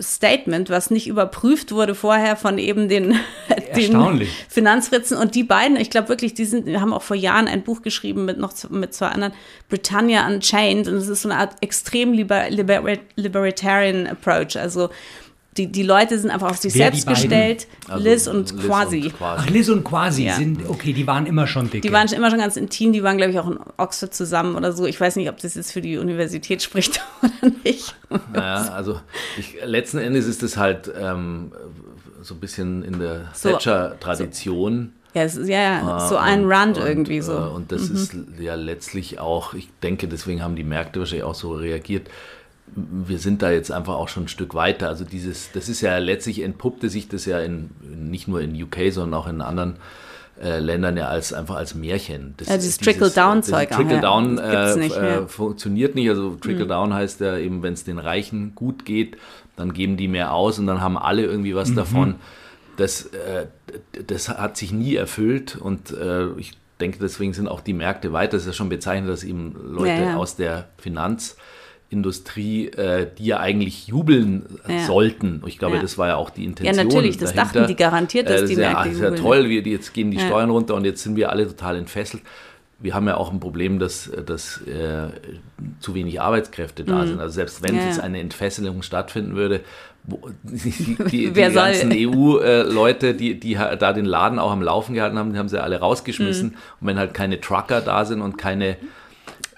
Statement, 0.00 0.70
was 0.70 0.90
nicht 0.90 1.06
überprüft 1.06 1.70
wurde 1.70 1.94
vorher 1.94 2.36
von 2.36 2.58
eben 2.58 2.88
den, 2.88 3.10
den 3.76 3.94
Erstaunlich. 3.94 4.28
Finanzfritzen. 4.48 5.16
Und 5.16 5.34
die 5.34 5.44
beiden, 5.44 5.76
ich 5.76 5.90
glaube 5.90 6.08
wirklich, 6.08 6.34
die 6.34 6.44
sind, 6.44 6.68
haben 6.80 6.92
auch 6.92 7.02
vor 7.02 7.16
Jahren 7.16 7.46
ein 7.46 7.62
Buch 7.62 7.82
geschrieben 7.82 8.24
mit 8.24 8.38
noch 8.38 8.52
mit 8.70 8.92
zwei 8.92 9.08
anderen, 9.08 9.34
Britannia 9.68 10.26
Unchained. 10.26 10.88
Und 10.88 10.94
es 10.94 11.08
ist 11.08 11.22
so 11.22 11.28
eine 11.28 11.38
Art 11.38 11.54
extrem 11.60 12.12
liber, 12.12 12.50
liber, 12.50 12.82
libertarian 13.14 14.06
Approach. 14.06 14.58
Also 14.58 14.90
die, 15.56 15.66
die 15.68 15.82
Leute 15.82 16.18
sind 16.18 16.30
einfach 16.30 16.50
auf 16.50 16.56
sich 16.56 16.74
Wer 16.74 16.86
selbst 16.92 17.06
gestellt, 17.06 17.66
Also 17.88 18.02
Liz 18.04 18.26
und 18.26 18.58
quasi. 18.60 19.12
Ach, 19.20 19.48
Liz 19.48 19.68
und 19.68 19.84
Quasi 19.84 20.24
Ja. 20.26 20.34
sind, 20.34 20.68
okay, 20.68 20.92
die 20.92 21.06
waren 21.06 21.26
immer 21.26 21.46
schon 21.46 21.70
dick. 21.70 21.82
Die 21.82 21.92
waren 21.92 22.08
schon 22.08 22.18
immer 22.18 22.30
schon 22.30 22.40
ganz 22.40 22.56
intim, 22.56 22.92
die 22.92 23.02
waren, 23.02 23.16
glaube 23.16 23.32
ich, 23.32 23.38
auch 23.38 23.48
in 23.50 23.58
Oxford 23.76 24.12
zusammen 24.14 24.56
oder 24.56 24.72
so. 24.72 24.86
Ich 24.86 25.00
weiß 25.00 25.16
nicht, 25.16 25.28
ob 25.28 25.38
das 25.38 25.54
jetzt 25.54 25.72
für 25.72 25.80
die 25.80 25.96
Universität 25.98 26.62
spricht 26.62 27.00
oder 27.22 27.52
nicht. 27.64 27.94
Naja, 28.32 28.72
also 28.74 29.00
ich, 29.38 29.56
letzten 29.64 29.98
Endes 29.98 30.26
ist 30.26 30.42
es 30.42 30.56
halt 30.56 30.90
ähm, 31.00 31.52
so 32.22 32.34
ein 32.34 32.40
bisschen 32.40 32.82
in 32.84 32.98
der 32.98 33.26
So- 33.32 33.50
Thatcher-Tradition. 33.50 34.92
Ja, 35.14 35.22
es 35.22 35.36
ist, 35.36 35.48
ja, 35.48 35.60
ja, 35.62 36.00
so 36.08 36.16
Ah, 36.16 36.22
ein 36.22 36.44
und- 36.44 36.50
Rand 36.52 36.78
und, 36.78 36.86
irgendwie 36.86 37.18
Äh, 37.18 37.22
so. 37.22 37.38
Mhm. 37.38 37.52
und 37.54 37.72
das 37.72 37.82
ist 37.88 38.16
ja 38.40 38.56
letztlich 38.56 39.20
auch, 39.20 39.54
ich 39.54 39.68
denke, 39.82 40.08
deswegen 40.08 40.42
haben 40.42 40.56
die 40.56 40.64
Märkte 40.64 40.98
wahrscheinlich 40.98 41.22
auch 41.24 41.36
so 41.36 41.52
reagiert. 41.52 42.08
Wir 42.76 43.18
sind 43.18 43.42
da 43.42 43.50
jetzt 43.50 43.70
einfach 43.70 43.94
auch 43.94 44.08
schon 44.08 44.24
ein 44.24 44.28
Stück 44.28 44.54
weiter. 44.54 44.88
Also 44.88 45.04
dieses, 45.04 45.52
das 45.52 45.68
ist 45.68 45.80
ja 45.80 45.98
letztlich 45.98 46.40
entpuppte 46.40 46.88
sich 46.88 47.08
das 47.08 47.24
ja 47.26 47.40
in, 47.40 47.70
nicht 47.82 48.28
nur 48.28 48.40
in 48.40 48.60
UK, 48.60 48.90
sondern 48.92 49.20
auch 49.20 49.26
in 49.26 49.40
anderen 49.40 49.76
äh, 50.42 50.58
Ländern 50.58 50.96
ja 50.96 51.08
als 51.08 51.32
einfach 51.32 51.56
als 51.56 51.74
Märchen. 51.74 52.34
Das, 52.36 52.48
Ja, 52.48 52.56
dieses 52.56 52.78
Trickle-Down-Zeug 52.78 53.70
ja. 53.70 53.76
Trickle-Down 53.76 54.36
gibt's 54.36 54.96
äh, 54.96 55.16
äh, 55.18 55.28
funktioniert 55.28 55.94
nicht. 55.94 56.08
Also 56.08 56.34
Trickle-Down 56.34 56.92
heißt 56.92 57.20
ja 57.20 57.38
eben, 57.38 57.62
wenn 57.62 57.74
es 57.74 57.84
den 57.84 57.98
Reichen 57.98 58.54
gut 58.54 58.84
geht, 58.84 59.16
dann 59.56 59.72
geben 59.72 59.96
die 59.96 60.08
mehr 60.08 60.32
aus 60.32 60.58
und 60.58 60.66
dann 60.66 60.80
haben 60.80 60.98
alle 60.98 61.22
irgendwie 61.22 61.54
was 61.54 61.74
davon. 61.74 62.16
Das, 62.76 63.06
äh, 63.06 63.46
das 64.06 64.28
hat 64.28 64.56
sich 64.56 64.72
nie 64.72 64.96
erfüllt 64.96 65.56
und 65.56 65.92
äh, 65.92 66.32
ich 66.38 66.58
denke, 66.80 66.98
deswegen 67.00 67.32
sind 67.32 67.46
auch 67.46 67.60
die 67.60 67.72
Märkte 67.72 68.12
weiter. 68.12 68.32
Das 68.32 68.42
ist 68.42 68.46
ja 68.48 68.52
schon 68.52 68.68
bezeichnend, 68.68 69.08
dass 69.08 69.22
eben 69.22 69.54
Leute 69.64 69.90
Ja, 69.90 70.02
ja. 70.02 70.16
aus 70.16 70.34
der 70.34 70.68
Finanzindustrie, 71.94 72.68
äh, 72.68 73.06
die 73.18 73.26
ja 73.26 73.38
eigentlich 73.40 73.86
jubeln 73.86 74.46
äh, 74.68 74.74
Ja. 74.78 74.86
sollten. 74.86 75.42
Ich 75.46 75.58
glaube, 75.58 75.76
Ja. 75.76 75.82
das 75.82 75.96
war 75.98 76.08
ja 76.08 76.16
auch 76.16 76.30
die 76.30 76.44
Intention. 76.44 76.86
natürlich, 76.86 77.16
das 77.18 77.32
dahinter. 77.32 77.60
dachten 77.60 77.68
die 77.68 77.76
garantiert, 77.76 78.28
dass 78.28 78.36
äh, 78.36 78.40
das 78.40 78.48
die 78.48 78.54
ist 78.54 78.60
ja, 78.60 78.72
Märkte 78.72 78.88
ach, 78.88 78.92
ist 78.92 79.00
ja 79.00 79.10
toll, 79.12 79.48
wir, 79.48 79.62
jetzt 79.62 79.94
gehen 79.94 80.10
die 80.10 80.18
Ja. 80.18 80.26
Steuern 80.26 80.50
runter 80.50 80.74
und 80.74 80.84
jetzt 80.84 81.02
sind 81.02 81.16
wir 81.16 81.30
alle 81.30 81.46
total 81.46 81.76
entfesselt. 81.76 82.22
Wir 82.80 82.94
haben 82.94 83.06
ja 83.06 83.16
auch 83.16 83.32
ein 83.32 83.40
Problem, 83.40 83.78
dass, 83.78 84.10
dass 84.26 84.60
äh, 84.66 85.08
zu 85.80 85.94
wenig 85.94 86.20
Arbeitskräfte 86.20 86.84
da 86.84 87.06
sind. 87.06 87.20
Also 87.20 87.34
selbst 87.34 87.62
wenn 87.62 87.74
Mhm. 87.74 87.80
Ja, 87.80 87.86
jetzt 87.86 87.96
ja. 87.98 88.02
eine 88.02 88.20
Entfesselung 88.20 88.82
stattfinden 88.82 89.36
würde, 89.36 89.60
wo, 90.02 90.28
die, 90.42 90.96
die, 91.10 91.30
die 91.32 91.52
ganzen 91.52 91.92
EU-Leute, 91.94 93.14
die, 93.14 93.38
die 93.40 93.54
da 93.54 93.92
den 93.92 94.04
Laden 94.04 94.38
auch 94.38 94.50
am 94.50 94.60
Laufen 94.60 94.94
gehalten 94.94 95.18
haben, 95.18 95.32
die 95.32 95.38
haben 95.38 95.48
sie 95.48 95.62
alle 95.62 95.78
rausgeschmissen. 95.80 96.48
Mhm. 96.48 96.54
Und 96.80 96.86
wenn 96.88 96.98
halt 96.98 97.14
keine 97.14 97.40
Trucker 97.40 97.80
da 97.80 98.04
sind 98.04 98.20
und 98.20 98.36
keine 98.36 98.76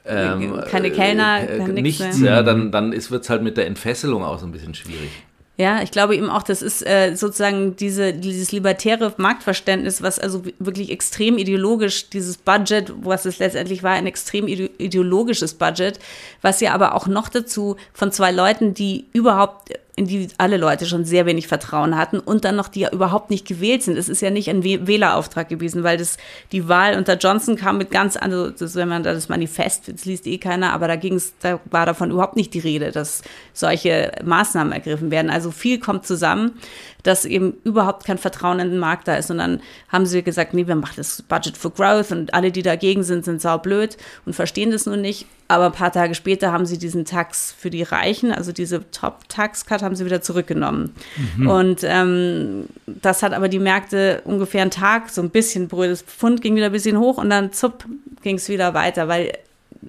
ähm, 0.08 0.60
keine 0.70 0.90
Kellner, 0.90 1.42
äh, 1.42 1.58
kann 1.58 1.75
nichts, 1.75 2.00
nichts 2.00 2.18
mehr. 2.18 2.32
ja, 2.32 2.42
dann, 2.42 2.70
dann 2.70 2.92
wird 2.92 3.22
es 3.22 3.30
halt 3.30 3.42
mit 3.42 3.56
der 3.56 3.66
Entfesselung 3.66 4.25
auch 4.25 4.38
so 4.38 4.46
ein 4.46 4.52
bisschen 4.52 4.75
schwierig. 4.75 5.10
Ja, 5.58 5.82
ich 5.82 5.90
glaube 5.90 6.14
eben 6.14 6.28
auch, 6.28 6.42
das 6.42 6.60
ist 6.60 6.86
äh, 6.86 7.14
sozusagen 7.14 7.76
diese, 7.76 8.12
dieses 8.12 8.52
libertäre 8.52 9.14
Marktverständnis, 9.16 10.02
was 10.02 10.18
also 10.18 10.42
wirklich 10.58 10.90
extrem 10.90 11.38
ideologisch, 11.38 12.10
dieses 12.10 12.36
Budget, 12.36 12.92
was 13.00 13.25
es 13.25 13.38
letztendlich 13.38 13.82
war, 13.82 13.92
ein 13.92 14.06
extrem 14.06 14.48
ideologisches 14.48 15.54
Budget, 15.54 15.98
was 16.42 16.60
ja 16.60 16.75
aber 16.75 16.94
auch 16.94 17.06
noch 17.06 17.30
dazu 17.30 17.76
von 17.94 18.12
zwei 18.12 18.32
Leuten, 18.32 18.75
die 18.75 19.06
überhaupt 19.14 19.70
in 19.97 20.07
die 20.07 20.29
alle 20.37 20.59
Leute 20.59 20.85
schon 20.85 21.07
sehr 21.07 21.25
wenig 21.25 21.49
Vertrauen 21.49 21.97
hatten 21.97 22.19
und 22.21 22.45
dann 22.45 22.55
noch 22.55 22.69
die 22.69 22.81
ja 22.81 22.93
überhaupt 22.93 23.31
nicht 23.31 23.49
gewählt 23.49 23.83
sind. 23.83 23.97
Es 23.97 24.11
ist 24.11 24.21
ja 24.21 24.29
nicht 24.29 24.50
ein 24.50 24.62
Wählerauftrag 24.62 25.49
gewesen, 25.49 25.85
weil 25.85 25.97
das 25.97 26.19
die 26.53 26.69
Wahl 26.69 26.99
unter 26.99 27.17
Johnson 27.17 27.57
kam 27.57 27.79
mit 27.79 27.91
ganz 27.91 28.19
also 28.19 28.50
das 28.50 28.75
wenn 28.75 28.88
man 28.88 29.03
da 29.03 29.15
das 29.15 29.31
Manifest, 29.31 29.91
das 29.91 30.05
liest 30.05 30.26
eh 30.26 30.37
keiner, 30.37 30.75
aber 30.75 30.87
da 30.87 30.97
ging 30.97 31.15
es, 31.15 31.33
da 31.41 31.61
war 31.71 31.87
davon 31.87 32.11
überhaupt 32.11 32.37
nicht 32.37 32.53
die 32.53 32.59
Rede, 32.59 32.93
dass 32.93 33.23
solche 33.55 34.12
Maßnahmen 34.23 34.75
ergriffen 34.75 35.11
werden. 35.11 35.31
Also 35.31 35.50
viel 35.50 35.81
kommt 35.81 36.07
zusammen, 36.07 36.59
dass 37.06 37.25
eben 37.25 37.54
überhaupt 37.62 38.04
kein 38.04 38.18
Vertrauen 38.18 38.58
in 38.58 38.70
den 38.70 38.78
Markt 38.78 39.06
da 39.06 39.14
ist. 39.14 39.30
Und 39.30 39.38
dann 39.38 39.60
haben 39.88 40.06
sie 40.06 40.22
gesagt, 40.22 40.54
nee, 40.54 40.66
wir 40.66 40.75
machen 40.75 40.94
das 40.96 41.22
Budget 41.22 41.56
for 41.56 41.72
Growth 41.72 42.10
und 42.10 42.34
alle, 42.34 42.50
die 42.50 42.62
dagegen 42.62 43.04
sind, 43.04 43.25
sind 43.25 43.40
saublöd 43.40 43.96
und 44.25 44.34
verstehen 44.34 44.72
das 44.72 44.86
nun 44.86 45.00
nicht. 45.00 45.26
Aber 45.48 45.66
ein 45.66 45.72
paar 45.72 45.92
Tage 45.92 46.16
später 46.16 46.50
haben 46.50 46.66
sie 46.66 46.78
diesen 46.78 47.04
Tax 47.04 47.54
für 47.56 47.70
die 47.70 47.84
Reichen, 47.84 48.32
also 48.32 48.50
diese 48.50 48.90
Top-Tax-Cut, 48.90 49.82
haben 49.82 49.94
sie 49.94 50.04
wieder 50.04 50.20
zurückgenommen. 50.20 50.92
Mhm. 51.36 51.48
Und 51.48 51.80
ähm, 51.84 52.64
das 52.86 53.22
hat 53.22 53.32
aber 53.32 53.48
die 53.48 53.60
Märkte 53.60 54.22
ungefähr 54.25 54.62
einen 54.62 54.72
Tag, 54.72 55.10
so 55.10 55.22
ein 55.22 55.30
bisschen. 55.30 55.68
Das 55.68 56.02
Pfund 56.02 56.42
ging 56.42 56.56
wieder 56.56 56.66
ein 56.66 56.72
bisschen 56.72 56.98
hoch 56.98 57.18
und 57.18 57.30
dann 57.30 57.52
zupp 57.52 57.84
ging 58.22 58.36
es 58.36 58.48
wieder 58.48 58.75
weiter, 58.75 59.06
weil 59.06 59.32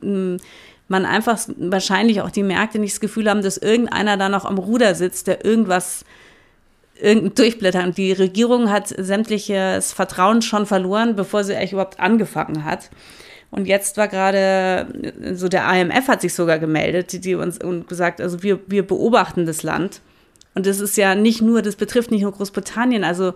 ähm, 0.04 0.38
man 0.88 1.06
einfach 1.06 1.40
wahrscheinlich 1.58 2.22
auch 2.22 2.30
die 2.30 2.44
Märkte 2.44 2.78
nicht 2.78 2.94
das 2.94 3.00
Gefühl 3.00 3.28
haben, 3.28 3.42
dass 3.42 3.58
irgendeiner 3.58 4.18
da 4.18 4.30
noch 4.30 4.46
am 4.46 4.60
Ruder 4.60 4.94
sitzt, 4.94 5.26
der 5.26 5.44
irgendwas 5.44 6.02
irgendein 6.02 6.18
Durchblättern. 7.02 7.94
Die 7.94 8.12
Regierung 8.12 8.70
hat 8.70 8.88
sämtliches 8.88 9.94
Vertrauen 9.94 10.42
schon 10.42 10.66
verloren, 10.66 11.16
bevor 11.16 11.44
sie 11.44 11.56
eigentlich 11.56 11.74
überhaupt 11.74 12.00
angefangen 12.00 12.64
hat. 12.64 12.90
Und 13.50 13.66
jetzt 13.66 13.98
war 13.98 14.08
gerade, 14.08 14.88
so 15.34 15.48
der 15.48 15.72
IMF 15.74 16.08
hat 16.08 16.22
sich 16.22 16.34
sogar 16.34 16.60
gemeldet, 16.60 17.24
die, 17.24 17.36
uns 17.36 17.58
und 17.64 17.88
gesagt, 17.88 18.20
also 18.20 18.44
wir, 18.44 18.60
wir 18.68 18.86
beobachten 18.86 19.46
das 19.46 19.64
Land. 19.64 20.02
Und 20.54 20.66
das 20.66 20.80
ist 20.80 20.98
ja 20.98 21.16
nicht 21.16 21.42
nur, 21.42 21.62
das 21.62 21.76
betrifft 21.76 22.12
nicht 22.12 22.24
nur 22.24 22.34
Großbritannien. 22.34 23.04
Also 23.04 23.36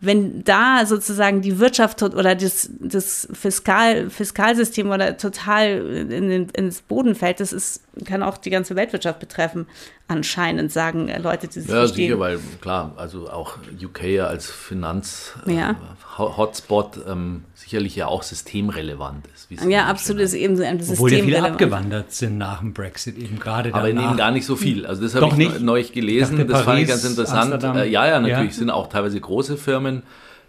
wenn 0.00 0.42
da 0.42 0.84
sozusagen 0.84 1.42
die 1.42 1.60
Wirtschaft 1.60 2.02
oder 2.02 2.34
das, 2.34 2.70
das 2.80 3.28
Fiskal, 3.32 4.10
Fiskalsystem 4.10 4.90
oder 4.90 5.16
total 5.16 6.08
in 6.10 6.28
den, 6.28 6.50
ins 6.50 6.82
Boden 6.82 7.14
fällt, 7.14 7.38
das 7.38 7.52
ist, 7.52 7.84
kann 8.04 8.24
auch 8.24 8.36
die 8.36 8.50
ganze 8.50 8.74
Weltwirtschaft 8.74 9.20
betreffen, 9.20 9.68
anscheinend, 10.12 10.70
sagen 10.70 11.10
Leute, 11.22 11.48
die 11.48 11.60
sich 11.60 11.68
Ja, 11.68 11.76
verstehen. 11.78 12.08
sicher, 12.08 12.20
weil 12.20 12.38
klar, 12.60 12.92
also 12.96 13.30
auch 13.30 13.54
UK 13.82 14.02
ja 14.04 14.26
als 14.26 14.50
Finanz-Hotspot 14.50 16.96
ja. 16.96 17.02
äh, 17.02 17.12
ähm, 17.12 17.44
sicherlich 17.54 17.96
ja 17.96 18.06
auch 18.06 18.22
systemrelevant 18.22 19.26
ist. 19.34 19.48
Ja, 19.68 19.86
absolut, 19.86 20.22
ist 20.22 20.34
eben 20.34 20.56
so 20.56 20.62
ein 20.62 20.78
System 20.78 20.94
Obwohl 20.94 21.12
ja 21.12 21.24
viele 21.24 21.42
abgewandert 21.42 22.12
sind 22.12 22.38
nach 22.38 22.60
dem 22.60 22.72
Brexit 22.72 23.18
eben 23.18 23.38
gerade 23.38 23.74
Aber 23.74 23.88
danach. 23.88 24.10
eben 24.10 24.16
gar 24.16 24.30
nicht 24.30 24.46
so 24.46 24.56
viel. 24.56 24.86
Also 24.86 25.02
das 25.02 25.14
habe 25.14 25.26
ich 25.28 25.34
nicht. 25.34 25.60
neulich 25.60 25.92
gelesen, 25.92 26.36
dachte, 26.36 26.48
das 26.48 26.64
Paris, 26.64 26.66
fand 26.66 26.80
ich 26.80 26.88
ganz 26.88 27.04
interessant. 27.04 27.62
Äh, 27.62 27.88
ja, 27.88 28.06
ja, 28.06 28.20
natürlich 28.20 28.52
ja. 28.52 28.58
sind 28.58 28.70
auch 28.70 28.88
teilweise 28.88 29.20
große 29.20 29.56
Firmen 29.56 30.02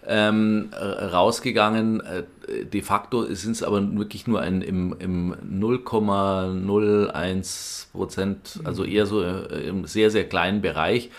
ähm, 0.08 0.70
rausgegangen. 0.74 2.02
Äh, 2.02 2.24
de 2.66 2.82
facto 2.82 3.24
sind 3.34 3.52
es 3.52 3.64
aber 3.64 3.82
wirklich 3.98 4.28
nur 4.28 4.42
ein, 4.42 4.62
im, 4.62 4.94
im 5.00 5.34
0,01 5.34 7.92
Prozent, 7.92 8.60
also 8.64 8.84
eher 8.84 9.06
so 9.06 9.24
äh, 9.24 9.68
im 9.68 9.86
sehr, 9.86 10.12
sehr 10.12 10.28
kleinen 10.28 10.62
Bereich. 10.62 11.10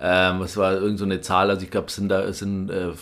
Ähm, 0.00 0.42
es 0.42 0.56
war 0.56 0.74
irgend 0.74 1.00
so 1.00 1.04
eine 1.04 1.20
Zahl, 1.22 1.50
also 1.50 1.64
ich 1.64 1.72
glaube, 1.72 1.88
es 1.88 1.96
sind 1.96 2.08
da 2.08 2.32
sind 2.32 2.70
äh, 2.70 2.92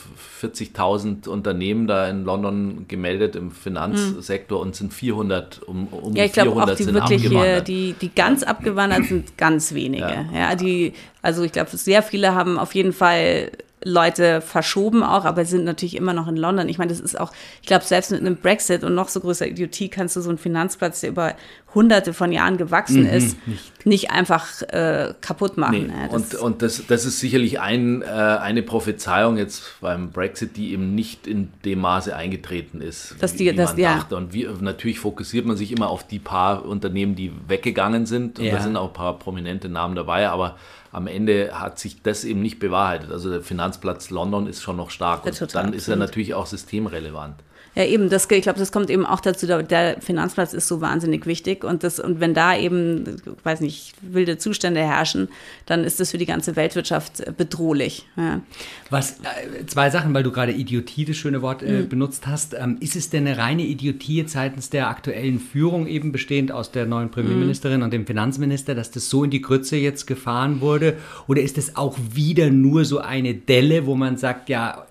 40.000 0.43 1.29
Unternehmen 1.29 1.87
da 1.87 2.09
in 2.09 2.25
London 2.25 2.87
gemeldet 2.89 3.37
im 3.37 3.51
Finanzsektor 3.51 4.61
mhm. 4.61 4.69
und 4.69 4.77
sind 4.77 4.95
400 4.95 5.63
um, 5.65 5.89
um 5.89 6.17
ja, 6.17 6.25
ich 6.25 6.33
glaube 6.33 6.53
auch 6.53 6.75
die 6.75 6.95
wirklich 6.95 7.65
die 7.65 7.95
die 8.01 8.15
ganz 8.15 8.43
abgewandert 8.43 9.05
sind 9.05 9.37
ganz 9.37 9.75
wenige. 9.75 10.05
Ja, 10.05 10.25
ja 10.33 10.55
die 10.55 10.95
also 11.21 11.43
ich 11.43 11.53
glaube 11.53 11.77
sehr 11.77 12.03
viele 12.03 12.35
haben 12.35 12.59
auf 12.59 12.75
jeden 12.75 12.95
Fall 12.95 13.51
Leute 13.87 14.41
verschoben 14.41 15.05
auch, 15.05 15.25
aber 15.25 15.45
sind 15.45 15.65
natürlich 15.65 15.97
immer 15.97 16.13
noch 16.13 16.27
in 16.27 16.37
London. 16.37 16.69
Ich 16.69 16.77
meine, 16.77 16.89
das 16.89 16.99
ist 16.99 17.19
auch, 17.19 17.33
ich 17.63 17.69
glaube, 17.69 17.85
selbst 17.85 18.11
mit 18.11 18.21
einem 18.21 18.37
Brexit 18.37 18.83
und 18.83 18.97
noch 18.97 19.09
so 19.09 19.21
größer 19.21 19.47
Idiotie 19.47 19.89
kannst 19.89 20.17
du 20.17 20.21
so 20.21 20.29
einen 20.29 20.39
Finanzplatz, 20.39 21.03
der 21.03 21.11
über 21.11 21.37
hunderte 21.73 22.13
von 22.13 22.33
Jahren 22.33 22.57
gewachsen 22.57 23.05
mhm, 23.05 23.11
ist, 23.11 23.47
nicht, 23.47 23.76
nicht 23.87 24.11
einfach 24.11 24.63
äh, 24.63 25.15
kaputt 25.21 25.57
machen. 25.57 25.87
Nee. 25.87 26.09
und 26.15 26.35
und 26.35 26.61
das, 26.61 26.83
das 26.89 27.05
ist 27.05 27.21
sicherlich 27.21 27.61
ein, 27.61 28.03
äh, 28.03 28.07
eine 28.07 28.65
Prophezeiung 28.65 29.37
jetzt 29.37 29.63
beim 29.81 30.11
Brexit, 30.11 30.57
die 30.57 30.73
eben 30.73 30.97
nicht 30.97 31.29
in 31.29 31.53
dem 31.65 31.81
Maße 31.83 32.15
eingetreten 32.15 32.81
ist, 32.81 33.15
dass 33.21 33.35
die, 33.35 33.47
wie, 33.47 33.55
das, 33.55 33.71
man 33.71 33.81
ja. 33.81 33.95
dachte. 33.95 34.17
Und 34.17 34.33
wie, 34.33 34.49
natürlich 34.61 34.99
fokussiert 34.99 35.47
man 35.47 35.57
sich 35.57 35.71
immer 35.71 35.89
auf 35.89 36.05
die 36.05 36.19
paar 36.19 36.65
Unternehmen, 36.65 37.15
die 37.15 37.31
weggegangen 37.47 38.07
sind. 38.07 38.41
Und 38.41 38.47
ja. 38.47 38.57
da 38.57 38.61
sind 38.61 38.77
auch 38.77 38.89
ein 38.89 38.93
paar 38.93 39.21
prominente 39.21 39.69
Namen 39.69 39.95
dabei, 39.95 40.29
aber 40.29 40.57
am 40.91 41.07
Ende 41.07 41.51
hat 41.53 41.79
sich 41.79 42.03
das 42.03 42.25
eben 42.25 42.43
nicht 42.43 42.59
bewahrheitet. 42.59 43.13
Also 43.13 43.31
der 43.31 43.43
Finanzplatz 43.43 44.11
London 44.11 44.49
ist 44.49 44.63
schon 44.63 44.77
noch 44.77 44.91
stark. 44.91 45.25
Und 45.25 45.55
dann 45.55 45.73
ist 45.73 45.87
er 45.87 45.95
natürlich 45.95 46.35
auch 46.35 46.47
systemrelevant. 46.47 47.37
Ja, 47.77 47.85
eben, 47.85 48.09
das, 48.09 48.27
ich 48.31 48.43
glaube, 48.43 48.59
das 48.59 48.73
kommt 48.73 48.89
eben 48.89 49.05
auch 49.05 49.21
dazu, 49.21 49.47
der 49.47 50.01
Finanzplatz 50.01 50.55
ist 50.55 50.67
so 50.67 50.81
wahnsinnig 50.81 51.27
wichtig 51.27 51.63
und 51.63 51.85
das, 51.85 52.01
und 52.01 52.21
wenn 52.21 52.33
da 52.33 52.57
eben, 52.57 53.21
weiß 53.45 53.61
nicht, 53.61 53.93
wilde 54.01 54.39
Zustände 54.39 54.81
herrschen, 54.81 55.29
dann 55.67 55.85
ist 55.85 56.01
das 56.01 56.11
für 56.11 56.17
die 56.17 56.25
ganze 56.25 56.57
Weltwirtschaft 56.57 57.37
bedrohlich. 57.37 58.07
Ja. 58.17 58.41
Was, 58.89 59.21
äh, 59.21 59.67
zwei 59.67 59.91
Sachen, 59.91 60.15
weil 60.15 60.23
du 60.23 60.33
gerade 60.33 60.53
Idiotie, 60.53 61.05
das 61.05 61.17
schöne 61.17 61.43
Wort, 61.43 61.63
äh, 61.63 61.83
mhm. 61.83 61.89
benutzt 61.91 62.27
hast. 62.27 62.55
Ähm, 62.55 62.79
ist 62.81 62.97
es 62.97 63.11
denn 63.11 63.27
eine 63.27 63.37
reine 63.37 63.63
Idiotie 63.63 64.25
seitens 64.27 64.71
der 64.71 64.89
aktuellen 64.89 65.39
Führung, 65.39 65.87
eben 65.87 66.13
bestehend 66.13 66.53
aus 66.53 66.73
der 66.73 66.87
neuen 66.87 67.11
Premierministerin 67.11 67.79
mhm. 67.79 67.85
und 67.85 67.93
dem 67.93 68.07
Finanzminister, 68.07 68.75
dass 68.75 68.91
das 68.91 69.11
so 69.11 69.23
in 69.23 69.31
die 69.31 69.43
Grütze 69.43 69.77
jetzt 69.77 70.07
gefahren 70.07 70.63
wurde? 70.63 70.97
Oder 71.27 71.43
ist 71.43 71.59
es 71.59 71.77
auch 71.77 71.99
wieder 72.15 72.49
nur 72.49 72.87
so 72.87 73.01
eine 73.01 73.35
Delle, 73.35 73.85
wo 73.85 73.97
man 73.97 74.17
sagt, 74.17 74.49
ja, 74.49 74.87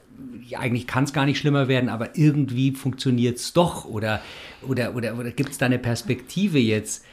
eigentlich 0.58 0.88
kann 0.88 1.06
es 1.06 1.14
gar 1.14 1.26
nicht 1.26 1.40
schlimmer 1.40 1.68
werden, 1.68 1.90
aber 1.90 2.18
irgendwie 2.18 2.72
funktioniert 2.72 3.38
es 3.38 3.54
doch. 3.54 3.86
Oder, 3.86 4.22
oder, 4.68 4.96
oder, 4.96 5.18
oder 5.18 5.32
gibt 5.32 5.52
es 5.52 5.58
da 5.58 5.66
eine 5.66 5.80
Perspektive 5.80 6.60
jetzt? 6.60 7.04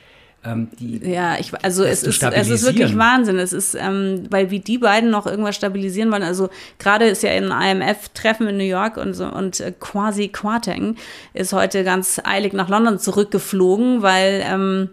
Ähm, 0.44 0.68
die, 0.78 0.99
ja, 1.09 1.38
ich, 1.38 1.52
also 1.62 1.85
es 1.85 2.02
ist, 2.02 2.23
es 2.23 2.50
ist 2.50 2.64
wirklich 2.64 2.97
Wahnsinn. 2.99 3.38
Es 3.38 3.52
ist, 3.52 3.76
ähm, 3.76 4.25
weil 4.30 4.50
wie 4.50 4.59
die 4.59 4.78
beiden 4.78 5.11
noch 5.11 5.26
irgendwas 5.26 5.54
stabilisieren 5.54 6.11
wollen. 6.11 6.25
Also 6.25 6.50
gerade 6.78 7.06
ist 7.06 7.23
ja 7.23 7.30
ein 7.30 7.50
IMF-Treffen 7.80 8.49
in 8.49 8.56
New 8.56 8.64
York 8.64 8.97
und 8.97 9.14
so 9.14 9.26
und 9.26 9.61
äh, 9.61 9.73
quasi 9.78 10.28
Quarteng 10.28 10.97
ist 11.32 11.52
heute 11.52 11.85
ganz 11.85 12.21
eilig 12.25 12.54
nach 12.54 12.68
London 12.68 12.99
zurückgeflogen, 12.99 14.02
weil 14.02 14.42
ähm, 14.44 14.90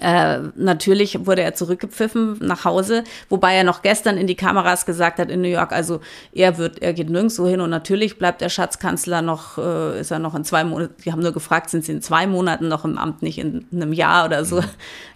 äh, 0.00 0.38
natürlich 0.54 1.26
wurde 1.26 1.42
er 1.42 1.54
zurückgepfiffen 1.54 2.38
nach 2.40 2.64
Hause, 2.64 3.02
wobei 3.28 3.54
er 3.54 3.64
noch 3.64 3.82
gestern 3.82 4.16
in 4.16 4.28
die 4.28 4.36
Kameras 4.36 4.86
gesagt 4.86 5.18
hat 5.18 5.28
in 5.30 5.40
New 5.40 5.48
York, 5.48 5.72
also 5.72 6.00
er 6.32 6.56
wird, 6.56 6.80
er 6.82 6.92
geht 6.92 7.10
nirgendwo 7.10 7.48
hin 7.48 7.60
und 7.60 7.70
natürlich 7.70 8.16
bleibt 8.16 8.40
der 8.40 8.48
Schatzkanzler 8.48 9.22
noch, 9.22 9.58
äh, 9.58 10.00
ist 10.00 10.12
er 10.12 10.20
noch 10.20 10.36
in 10.36 10.44
zwei 10.44 10.62
Monaten, 10.62 10.94
die 11.04 11.10
haben 11.10 11.22
nur 11.22 11.32
gefragt, 11.32 11.70
sind 11.70 11.84
sie 11.84 11.92
in 11.92 12.02
zwei 12.02 12.28
Monaten 12.28 12.68
noch 12.68 12.84
im 12.84 12.96
Amt, 12.96 13.22
nicht 13.22 13.38
in 13.38 13.66
einem 13.72 13.92
Jahr 13.92 14.26
oder 14.26 14.44
so. 14.44 14.56
Mhm. 14.56 14.66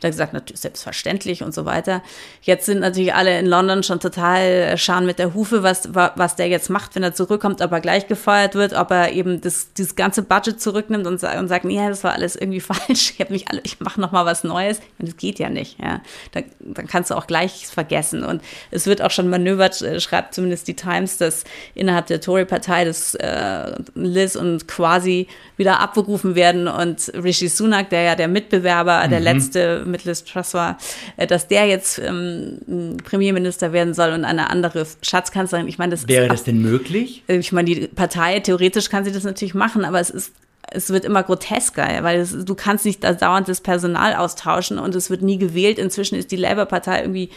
Da 0.00 0.08
hat 0.08 0.12
gesagt, 0.12 0.32
natürlich 0.32 0.60
selbstverständlich 0.60 1.44
und 1.44 1.54
so 1.54 1.64
weiter. 1.64 2.02
Jetzt 2.40 2.66
sind 2.66 2.80
natürlich 2.80 3.14
alle 3.14 3.38
in 3.38 3.46
London 3.46 3.84
schon 3.84 4.00
total 4.00 4.76
scharen 4.78 5.06
mit 5.06 5.20
der 5.20 5.34
Hufe, 5.34 5.62
was, 5.62 5.94
was 5.94 6.34
der 6.34 6.48
jetzt 6.48 6.70
macht, 6.70 6.96
wenn 6.96 7.04
er 7.04 7.14
zurückkommt, 7.14 7.60
ob 7.62 7.70
er 7.70 7.80
gleich 7.80 8.08
gefeuert 8.08 8.56
wird, 8.56 8.72
ob 8.72 8.90
er 8.90 9.12
eben 9.12 9.40
das, 9.40 9.72
dieses 9.74 9.94
ganze 9.94 10.22
Budget 10.22 10.60
zurücknimmt 10.60 11.06
und, 11.06 11.22
und 11.22 11.48
sagt, 11.48 11.64
nee, 11.64 11.88
das 11.88 12.02
war 12.02 12.14
alles 12.14 12.34
irgendwie 12.34 12.60
falsch, 12.60 13.12
ich 13.12 13.20
habe 13.20 13.32
mich 13.32 13.48
alle, 13.48 13.60
ich 13.62 13.78
mache 13.78 14.00
noch 14.00 14.10
mal 14.10 14.26
was 14.26 14.42
Neues. 14.42 14.61
Und 14.70 15.08
das 15.08 15.16
geht 15.16 15.38
ja 15.38 15.50
nicht. 15.50 15.78
Ja. 15.80 16.00
Dann, 16.32 16.44
dann 16.60 16.86
kannst 16.86 17.10
du 17.10 17.14
auch 17.14 17.26
gleich 17.26 17.66
vergessen. 17.66 18.24
Und 18.24 18.42
es 18.70 18.86
wird 18.86 19.02
auch 19.02 19.10
schon 19.10 19.28
manövert, 19.28 19.80
äh, 19.82 20.00
schreibt 20.00 20.34
zumindest 20.34 20.68
die 20.68 20.74
Times, 20.74 21.18
dass 21.18 21.44
innerhalb 21.74 22.06
der 22.06 22.20
Tory-Partei 22.20 22.84
das 22.84 23.14
äh, 23.14 23.72
Liz 23.94 24.36
und 24.36 24.68
quasi 24.68 25.28
wieder 25.56 25.80
abberufen 25.80 26.34
werden 26.34 26.68
und 26.68 27.12
Rishi 27.14 27.48
Sunak, 27.48 27.90
der 27.90 28.02
ja 28.02 28.14
der 28.14 28.28
Mitbewerber, 28.28 29.04
mhm. 29.04 29.10
der 29.10 29.20
letzte 29.20 29.84
mit 29.86 30.04
Liz 30.04 30.24
Truss 30.24 30.54
war, 30.54 30.78
äh, 31.16 31.26
dass 31.26 31.48
der 31.48 31.66
jetzt 31.66 31.98
ähm, 31.98 32.96
Premierminister 33.04 33.72
werden 33.72 33.94
soll 33.94 34.12
und 34.12 34.24
eine 34.24 34.50
andere 34.50 34.86
Schatzkanzlerin. 35.02 35.68
Ich 35.68 35.78
meine, 35.78 35.90
das 35.90 36.08
wäre 36.08 36.28
das 36.28 36.44
denn 36.44 36.60
möglich? 36.60 37.22
Ich 37.26 37.52
meine, 37.52 37.72
die 37.72 37.88
Partei 37.88 38.40
theoretisch 38.40 38.88
kann 38.88 39.04
sie 39.04 39.12
das 39.12 39.24
natürlich 39.24 39.54
machen, 39.54 39.84
aber 39.84 40.00
es 40.00 40.10
ist 40.10 40.32
es 40.74 40.90
wird 40.90 41.04
immer 41.04 41.22
grotesker, 41.22 42.02
weil 42.02 42.20
es, 42.20 42.44
du 42.44 42.54
kannst 42.54 42.84
nicht 42.84 43.04
da 43.04 43.12
dauernd 43.12 43.48
das 43.48 43.60
Personal 43.60 44.14
austauschen 44.14 44.78
und 44.78 44.94
es 44.94 45.10
wird 45.10 45.22
nie 45.22 45.38
gewählt. 45.38 45.78
Inzwischen 45.78 46.16
ist 46.16 46.30
die 46.30 46.36
Labour-Partei 46.36 47.00
irgendwie 47.00 47.30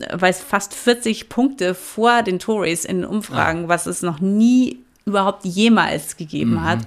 äh, 0.00 0.20
weiß 0.20 0.42
fast 0.42 0.74
40 0.74 1.28
Punkte 1.28 1.74
vor 1.74 2.22
den 2.22 2.38
Tories 2.38 2.84
in 2.84 3.04
Umfragen, 3.04 3.64
ah. 3.64 3.68
was 3.68 3.86
es 3.86 4.02
noch 4.02 4.20
nie 4.20 4.78
überhaupt 5.04 5.44
jemals 5.44 6.16
gegeben 6.16 6.54
mhm. 6.54 6.64
hat. 6.64 6.80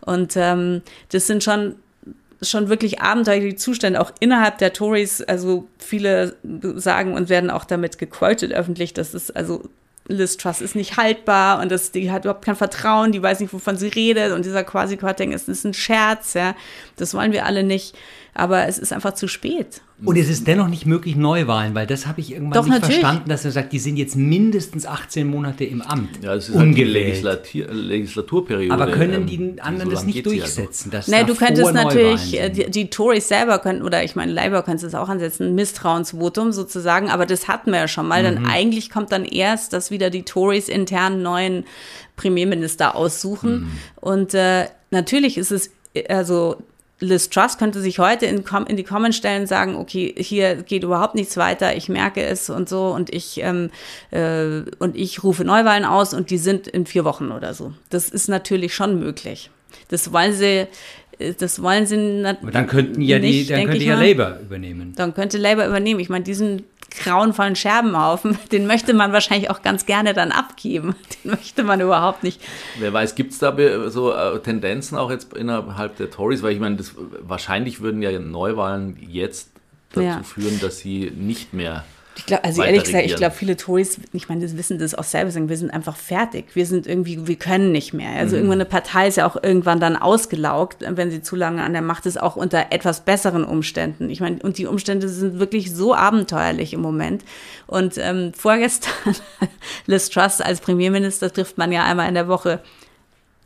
Und 0.00 0.36
ähm, 0.36 0.82
das 1.10 1.26
sind 1.26 1.44
schon 1.44 1.76
schon 2.40 2.68
wirklich 2.68 3.00
abenteuerliche 3.00 3.56
Zustände, 3.56 4.00
auch 4.00 4.12
innerhalb 4.20 4.58
der 4.58 4.72
Tories. 4.72 5.22
Also 5.22 5.66
viele 5.78 6.36
sagen 6.76 7.14
und 7.14 7.28
werden 7.28 7.50
auch 7.50 7.64
damit 7.64 7.98
gequotet 7.98 8.52
öffentlich, 8.52 8.94
dass 8.94 9.12
es 9.12 9.30
also 9.32 9.64
Liz 10.08 10.36
Truss 10.38 10.60
ist 10.60 10.74
nicht 10.74 10.96
haltbar 10.96 11.60
und 11.60 11.70
das, 11.70 11.92
die 11.92 12.10
hat 12.10 12.24
überhaupt 12.24 12.44
kein 12.44 12.56
Vertrauen, 12.56 13.12
die 13.12 13.22
weiß 13.22 13.40
nicht, 13.40 13.52
wovon 13.52 13.76
sie 13.76 13.88
redet 13.88 14.32
und 14.32 14.44
dieser 14.44 14.64
quasi 14.64 14.96
quatting 14.96 15.32
ist, 15.32 15.48
ist 15.48 15.64
ein 15.64 15.74
Scherz, 15.74 16.34
ja. 16.34 16.54
Das 16.96 17.14
wollen 17.14 17.32
wir 17.32 17.46
alle 17.46 17.62
nicht, 17.62 17.96
aber 18.34 18.66
es 18.66 18.78
ist 18.78 18.92
einfach 18.92 19.14
zu 19.14 19.28
spät. 19.28 19.82
Und 20.04 20.16
es 20.16 20.28
ist 20.28 20.46
dennoch 20.46 20.68
nicht 20.68 20.86
möglich 20.86 21.16
Neuwahlen, 21.16 21.74
weil 21.74 21.86
das 21.86 22.06
habe 22.06 22.20
ich 22.20 22.30
irgendwann 22.30 22.52
Doch, 22.52 22.64
nicht 22.66 22.74
natürlich. 22.80 23.00
verstanden, 23.00 23.28
dass 23.28 23.44
er 23.44 23.50
sagt, 23.50 23.72
die 23.72 23.80
sind 23.80 23.96
jetzt 23.96 24.14
mindestens 24.14 24.86
18 24.86 25.26
Monate 25.26 25.64
im 25.64 25.82
Amt. 25.82 26.22
Ja, 26.22 26.36
das 26.36 26.48
ist 26.48 26.54
halt 26.54 26.66
die 26.76 26.82
ungewählt. 26.84 27.16
Legislati- 27.24 27.66
Legislaturperiode. 27.68 28.72
Aber 28.72 28.92
können 28.92 29.22
ähm, 29.22 29.26
die 29.26 29.60
anderen 29.60 29.90
so 29.90 29.96
das 29.96 30.04
nicht 30.04 30.16
ja 30.16 30.22
durchsetzen? 30.22 30.92
dass 30.92 31.08
Nee, 31.08 31.24
du 31.24 31.34
könntest 31.34 31.72
natürlich, 31.74 32.38
äh, 32.40 32.48
die, 32.48 32.70
die 32.70 32.90
Tories 32.90 33.26
selber 33.26 33.58
könnten, 33.58 33.82
oder 33.82 34.04
ich 34.04 34.14
meine, 34.14 34.30
Labour 34.30 34.62
könnte 34.62 34.86
es 34.86 34.94
auch 34.94 35.08
ansetzen, 35.08 35.48
ein 35.48 35.54
Misstrauensvotum 35.56 36.52
sozusagen, 36.52 37.10
aber 37.10 37.26
das 37.26 37.48
hatten 37.48 37.72
wir 37.72 37.80
ja 37.80 37.88
schon 37.88 38.06
mal. 38.06 38.20
Mhm. 38.22 38.36
Dann 38.36 38.46
eigentlich 38.46 38.90
kommt 38.90 39.10
dann 39.10 39.24
erst, 39.24 39.72
dass 39.72 39.90
wieder 39.90 40.10
die 40.10 40.22
Tories 40.22 40.68
intern 40.68 41.22
neuen 41.22 41.64
Premierminister 42.16 42.94
aussuchen. 42.94 43.52
Mhm. 43.62 43.68
Und 44.00 44.34
äh, 44.34 44.66
natürlich 44.92 45.38
ist 45.38 45.50
es, 45.50 45.70
äh, 45.94 46.06
also 46.14 46.56
Liz 47.00 47.30
Truss 47.30 47.58
könnte 47.58 47.80
sich 47.80 47.98
heute 48.00 48.26
in, 48.26 48.44
in 48.66 48.76
die 48.76 48.82
Comments 48.84 49.16
stellen 49.16 49.42
und 49.42 49.46
sagen, 49.46 49.76
okay, 49.76 50.14
hier 50.18 50.56
geht 50.56 50.82
überhaupt 50.82 51.14
nichts 51.14 51.36
weiter, 51.36 51.76
ich 51.76 51.88
merke 51.88 52.22
es 52.24 52.50
und 52.50 52.68
so 52.68 52.88
und 52.88 53.12
ich 53.14 53.40
ähm, 53.42 53.70
äh, 54.10 54.62
und 54.78 54.96
ich 54.96 55.22
rufe 55.22 55.44
Neuwahlen 55.44 55.84
aus 55.84 56.12
und 56.12 56.30
die 56.30 56.38
sind 56.38 56.66
in 56.66 56.86
vier 56.86 57.04
Wochen 57.04 57.30
oder 57.30 57.54
so. 57.54 57.72
Das 57.90 58.08
ist 58.08 58.28
natürlich 58.28 58.74
schon 58.74 58.98
möglich. 58.98 59.50
Das 59.88 60.12
wollen 60.12 60.32
sie, 60.32 60.66
äh, 61.18 61.34
das 61.38 61.62
wollen 61.62 61.86
sie 61.86 61.96
nat- 61.96 62.38
Aber 62.42 62.50
dann 62.50 62.66
könnten 62.66 63.00
ja 63.00 63.18
die, 63.20 63.28
nicht, 63.28 63.50
dann 63.50 63.66
könnte 63.66 63.84
ja 63.84 63.96
mal. 63.96 64.04
Labour 64.08 64.38
übernehmen. 64.40 64.92
Dann 64.96 65.14
könnte 65.14 65.38
Labour 65.38 65.66
übernehmen. 65.66 66.00
Ich 66.00 66.08
meine, 66.08 66.24
diesen 66.24 66.64
grauenvollen 66.90 67.56
Scherbenhaufen, 67.56 68.38
den 68.52 68.66
möchte 68.66 68.94
man 68.94 69.12
wahrscheinlich 69.12 69.50
auch 69.50 69.62
ganz 69.62 69.86
gerne 69.86 70.14
dann 70.14 70.32
abgeben. 70.32 70.94
Den 71.24 71.32
möchte 71.32 71.62
man 71.64 71.80
überhaupt 71.80 72.22
nicht. 72.22 72.40
Wer 72.78 72.92
weiß, 72.92 73.14
gibt 73.14 73.32
es 73.32 73.38
da 73.38 73.54
so 73.90 74.12
äh, 74.12 74.40
Tendenzen 74.40 74.96
auch 74.98 75.10
jetzt 75.10 75.32
innerhalb 75.34 75.96
der 75.96 76.10
Tories? 76.10 76.42
Weil 76.42 76.52
ich 76.52 76.60
meine, 76.60 76.76
das, 76.76 76.94
wahrscheinlich 77.20 77.80
würden 77.80 78.02
ja 78.02 78.10
Neuwahlen 78.30 78.96
jetzt 79.00 79.50
dazu 79.90 80.02
Ja. 80.06 80.22
führen, 80.22 80.60
dass 80.60 80.78
sie 80.78 81.10
nicht 81.14 81.52
mehr. 81.54 81.84
Ich 82.18 82.26
glaube, 82.26 82.44
also 82.44 82.62
ehrlich 82.62 82.82
gesagt, 82.84 83.06
ich 83.06 83.14
glaube, 83.16 83.34
viele 83.34 83.56
Tories, 83.56 83.98
ich 84.12 84.28
meine, 84.28 84.42
das 84.42 84.56
wissen 84.56 84.78
das 84.78 84.94
auch 84.94 85.04
selber, 85.04 85.30
sagen, 85.30 85.48
wir 85.48 85.56
sind 85.56 85.70
einfach 85.70 85.96
fertig. 85.96 86.46
Wir 86.54 86.66
sind 86.66 86.86
irgendwie, 86.86 87.26
wir 87.26 87.36
können 87.36 87.72
nicht 87.72 87.94
mehr. 87.94 88.10
Also 88.18 88.34
Mhm. 88.34 88.40
irgendwann 88.42 88.60
eine 88.60 88.64
Partei 88.68 89.06
ist 89.08 89.16
ja 89.16 89.26
auch 89.26 89.36
irgendwann 89.42 89.78
dann 89.80 89.96
ausgelaugt, 89.96 90.78
wenn 90.86 91.10
sie 91.10 91.22
zu 91.22 91.36
lange 91.36 91.62
an 91.62 91.72
der 91.72 91.80
Macht 91.82 92.06
ist, 92.06 92.20
auch 92.20 92.36
unter 92.36 92.66
etwas 92.70 93.04
besseren 93.04 93.44
Umständen. 93.44 94.10
Ich 94.10 94.20
meine, 94.20 94.40
und 94.42 94.58
die 94.58 94.66
Umstände 94.66 95.08
sind 95.08 95.38
wirklich 95.38 95.72
so 95.74 95.94
abenteuerlich 95.94 96.72
im 96.74 96.80
Moment. 96.80 97.24
Und 97.68 97.94
ähm, 97.98 98.32
vorgestern, 98.36 98.92
Liz 99.86 100.10
Truss 100.10 100.40
als 100.40 100.60
Premierminister 100.60 101.32
trifft 101.32 101.56
man 101.56 101.72
ja 101.72 101.84
einmal 101.84 102.08
in 102.08 102.14
der 102.14 102.28
Woche 102.28 102.60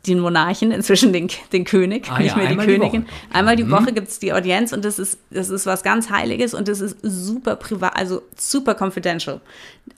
den 0.05 0.19
Monarchen, 0.19 0.71
inzwischen 0.71 1.13
den, 1.13 1.29
den 1.53 1.63
König, 1.63 2.09
Ah 2.09 2.19
nicht 2.19 2.31
ja, 2.31 2.35
mehr 2.35 2.45
die 2.47 2.51
einmal 2.51 2.67
die 2.67 2.73
Königin. 2.73 3.03
Woche. 3.03 3.11
Einmal 3.31 3.55
die 3.55 3.71
Woche 3.71 3.93
gibt's 3.93 4.19
die 4.19 4.33
Audienz 4.33 4.73
und 4.73 4.83
das 4.83 4.99
ist, 4.99 5.17
das 5.31 5.49
ist 5.49 5.65
was 5.65 5.81
ganz 5.81 6.09
Heiliges 6.09 6.53
und 6.53 6.67
das 6.67 6.81
ist 6.81 6.97
super 7.01 7.55
privat, 7.55 7.95
also 7.95 8.21
super 8.35 8.75
confidential. 8.77 9.39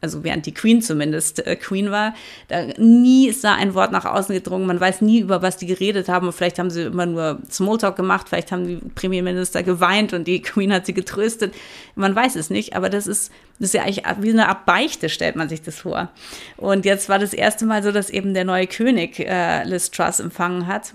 Also 0.02 0.24
während 0.24 0.46
die 0.46 0.54
Queen 0.54 0.82
zumindest 0.82 1.46
äh, 1.46 1.56
Queen 1.56 1.90
war, 1.90 2.14
da, 2.50 2.66
nie 2.78 3.28
ist 3.28 3.44
da 3.44 3.56
ein 3.56 3.74
Wort 3.74 3.92
nach 3.92 4.06
außen 4.06 4.34
gedrungen. 4.34 4.68
Man 4.68 4.80
weiß 4.80 5.02
nie, 5.02 5.20
über 5.20 5.42
was 5.42 5.58
die 5.58 5.68
geredet 5.68 6.08
haben. 6.08 6.28
Und 6.28 6.34
vielleicht 6.34 6.60
haben 6.60 6.70
sie 6.70 6.84
immer 6.84 7.06
nur 7.06 7.40
Smalltalk 7.50 7.96
gemacht, 7.96 8.30
vielleicht 8.30 8.52
haben 8.52 8.68
die 8.68 8.76
Premierminister 8.94 9.64
geweint 9.64 10.14
und 10.14 10.28
die 10.28 10.42
Queen 10.42 10.74
hat 10.74 10.86
sie 10.86 10.94
getröstet. 10.94 11.54
Man 11.96 12.16
weiß 12.16 12.36
es 12.36 12.50
nicht, 12.50 12.76
aber 12.76 12.90
das 12.90 13.08
ist, 13.08 13.32
das 13.60 13.70
ist 13.70 13.74
ja 13.74 13.84
eigentlich 13.84 14.04
wie 14.20 14.32
eine 14.32 14.50
Art 14.50 14.66
Beichte, 14.66 15.08
stellt 15.08 15.36
man 15.36 15.48
sich 15.48 15.62
das 15.62 15.80
vor. 15.80 16.10
Und 16.58 16.86
jetzt 16.86 17.08
war 17.08 17.20
das 17.20 17.34
erste 17.34 17.66
Mal 17.66 17.84
so, 17.84 17.92
dass 17.92 18.10
eben 18.10 18.34
der 18.34 18.44
neue 18.44 18.68
König 18.68 19.20
äh, 19.20 19.64
Liz 19.64 19.92
Truss 19.92 20.20
empfangen 20.20 20.68
hat. 20.68 20.94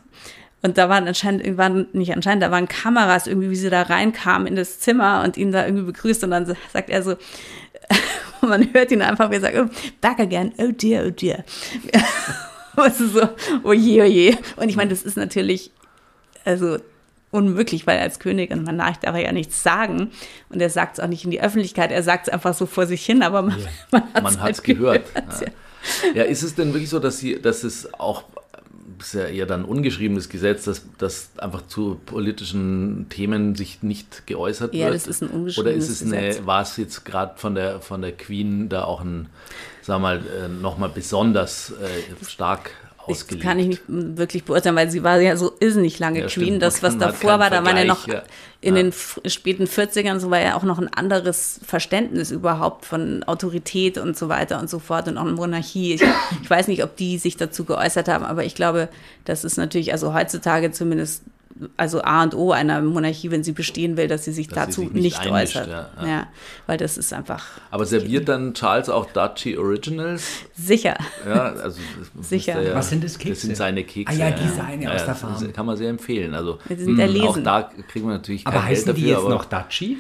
Und 0.63 0.77
da 0.77 0.91
waren 0.91 1.09
anscheinend, 1.09 1.57
waren 1.57 1.87
nicht 1.95 2.13
anscheinend, 2.13 2.43
da 2.43 2.51
waren 2.51 2.69
Kameras 2.69 3.27
irgendwie, 3.27 3.49
wie 3.51 3.57
sie 3.57 3.71
da 3.71 3.83
reinkamen 3.83 4.47
in 4.47 4.57
das 4.57 4.79
Zimmer 4.79 5.23
und 5.25 5.39
ihn 5.39 5.53
da 5.53 5.65
irgendwie 5.65 5.87
begrüßt 5.87 6.23
und 6.25 6.33
dann 6.33 6.55
sagt 6.71 6.91
er 6.91 7.03
so, 7.03 7.17
man 8.43 8.73
hört 8.75 8.93
ihn 8.93 9.01
einfach, 9.01 9.31
wie 9.31 9.37
er 9.37 9.41
sagt, 9.41 9.57
oh, 9.57 9.69
back 10.03 10.21
again, 10.21 10.53
oh 10.59 10.71
dear, 10.71 11.07
oh 11.07 11.11
dear. 11.11 11.45
Was 12.75 13.01
ist 13.01 13.15
so, 13.15 13.27
oh 13.65 13.73
je, 13.73 14.03
oh 14.03 14.05
je. 14.05 14.37
Und 14.57 14.69
ich 14.69 14.77
meine, 14.77 14.91
das 14.91 15.03
ist 15.03 15.17
natürlich, 15.17 15.73
also 16.45 16.77
unmöglich, 17.31 17.87
weil 17.87 17.99
als 17.99 18.19
König 18.19 18.51
und 18.51 18.65
Monarch 18.65 18.99
darf 18.99 19.15
er 19.15 19.23
ja 19.23 19.33
nichts 19.33 19.63
sagen. 19.63 20.11
Und 20.49 20.61
er 20.61 20.71
sagt 20.71 20.99
es 20.99 21.05
auch 21.05 21.09
nicht 21.09 21.25
in 21.25 21.31
die 21.31 21.41
Öffentlichkeit, 21.41 21.91
er 21.93 22.03
sagt 22.03 22.29
es 22.29 22.33
einfach 22.33 22.55
so 22.55 22.67
vor 22.67 22.87
sich 22.87 23.05
hin, 23.05 23.23
aber 23.23 23.43
man, 23.43 23.57
man 23.91 24.03
hat 24.15 24.33
es 24.33 24.41
halt 24.41 24.55
es 24.57 24.63
gehört. 24.63 25.05
Ja. 25.15 25.23
Ja. 26.13 26.13
ja, 26.15 26.23
ist 26.25 26.43
es 26.43 26.55
denn 26.55 26.73
wirklich 26.73 26.91
so, 26.91 26.99
dass 26.99 27.19
sie, 27.19 27.41
dass 27.41 27.65
es 27.65 27.93
auch 27.95 28.25
ist 29.01 29.15
ja 29.15 29.25
eher 29.27 29.47
dann 29.47 29.65
ungeschriebenes 29.65 30.29
Gesetz, 30.29 30.65
dass, 30.65 30.83
dass 30.99 31.31
einfach 31.39 31.67
zu 31.67 31.99
politischen 32.05 33.07
Themen 33.09 33.55
sich 33.55 33.83
nicht 33.83 34.27
geäußert 34.27 34.75
Ja, 34.75 34.87
wird? 34.87 34.95
das 34.97 35.07
ist 35.07 35.23
ein 35.23 35.29
Oder 35.29 35.37
ungeschriebenes 35.39 35.89
ist 35.89 36.03
es 36.03 36.13
eine, 36.13 36.27
Gesetz. 36.29 36.47
war 36.47 36.63
es 36.63 36.77
jetzt 36.77 37.05
gerade 37.05 37.33
von 37.39 37.55
der, 37.55 37.81
von 37.81 38.03
der 38.03 38.13
Queen 38.13 38.69
da 38.69 38.85
auch 38.85 39.01
ein, 39.01 39.31
sagen 39.83 40.03
wir 40.03 40.17
mal, 40.17 40.19
äh, 40.19 40.49
nochmal 40.49 40.91
besonders 40.91 41.71
äh, 41.71 42.25
stark 42.27 42.73
Das 43.11 43.19
ausgelegt? 43.23 43.45
kann 43.45 43.59
ich 43.59 43.67
nicht 43.69 43.83
wirklich 43.89 44.45
beurteilen, 44.45 44.77
weil 44.77 44.91
sie 44.91 45.03
war 45.03 45.21
ja 45.21 45.37
so 45.37 45.53
irrsinnig 45.61 45.99
lange 45.99 46.21
Ja, 46.21 46.27
Queen. 46.27 46.45
stimmt. 46.47 46.63
Das, 46.63 46.83
was 46.83 46.97
davor 46.99 47.39
war, 47.39 47.51
da 47.51 47.65
waren 47.65 47.77
ja 47.77 47.85
noch 47.85 48.07
ja. 48.09 48.23
in 48.61 48.77
Ja. 48.77 48.83
den 48.83 48.93
späten 49.27 49.65
40ern, 49.65 50.19
so 50.19 50.31
war 50.31 50.41
ja 50.41 50.57
auch 50.57 50.63
noch 50.63 50.79
ein 50.79 50.89
anderes 50.93 51.61
Verständnis 51.65 52.31
überhaupt 52.31 52.85
von 52.87 53.23
Autorität 53.25 53.99
und 53.99 54.17
so 54.17 54.29
weiter 54.29 54.61
und 54.61 54.69
so 54.71 54.79
fort 54.79 55.09
und 55.09 55.19
auch 55.19 55.25
Monarchie. 55.25 55.95
Ich, 55.95 56.03
ich 56.43 56.51
weiß 56.51 56.69
nicht, 56.69 56.83
ob 56.85 56.97
die 56.97 57.19
sich 57.19 57.37
dazu 57.37 57.65
geäußert 57.65 58.09
haben, 58.09 58.25
aber 58.25 58.45
ich 58.45 58.55
glaube, 58.55 58.89
das 59.25 59.45
ist 59.45 59.57
natürlich, 59.57 59.93
also 59.93 60.15
heutzutage 60.15 60.73
zumindest, 60.73 61.23
also 61.77 62.03
A 62.03 62.23
und 62.23 62.35
O 62.35 62.53
einer 62.53 62.81
Monarchie, 62.81 63.31
wenn 63.31 63.45
sie 63.45 63.53
bestehen 63.53 63.97
will, 63.97 64.09
dass 64.09 64.25
sie 64.25 64.33
sich 64.33 64.49
Dass 64.49 64.57
sie 64.57 64.67
dazu 64.67 64.81
sich 64.83 64.91
nicht 64.93 65.03
nicht, 65.03 65.21
einmischt, 65.21 65.57
äußert. 65.57 65.69
ja, 65.69 65.91
Ja, 66.01 66.07
ja. 66.09 66.27
weil 66.67 66.77
das 66.79 66.97
ist 66.99 67.13
einfach 67.13 67.45
Aber 67.71 67.85
serviert 67.87 68.29
dann 68.29 68.55
Charles 68.55 68.89
auch 68.89 69.07
Duchy 69.07 69.57
Originals? 69.59 70.25
sicher. 70.55 70.97
Ja, 71.27 71.53
also 71.53 71.81
das 72.19 72.29
Sicher. 72.29 72.61
Ja, 72.63 72.75
Was 72.75 72.89
sind 72.91 73.05
das 73.05 73.13
Das 73.15 73.21
Kekse? 73.23 73.47
sind 73.47 73.57
seine 73.57 73.85
Kekse. 73.85 74.15
Ah 74.15 74.19
ja, 74.19 74.31
die 74.31 74.49
seine 74.49 74.91
aus 74.93 74.99
der 74.99 75.07
das 75.07 75.21
Farm. 75.21 75.53
Kann 75.53 75.67
man 75.67 75.77
sehr 75.77 75.91
empfehlen. 75.91 76.35
Also 76.35 76.59
Die 76.69 76.75
sind 76.77 76.95
mh, 76.95 77.03
erlesen. 77.03 77.27
auch 77.29 77.39
da 77.43 77.71
kriegen 77.89 78.07
wir 78.07 78.15
natürlich 78.15 78.47
Aber 78.47 78.63
heißen 78.65 78.87
Geld 78.87 78.97
die 78.97 79.01
dafür, 79.03 79.17
jetzt 79.17 79.21
aber 79.27 79.35
noch 79.35 79.45
Daci? 79.45 79.99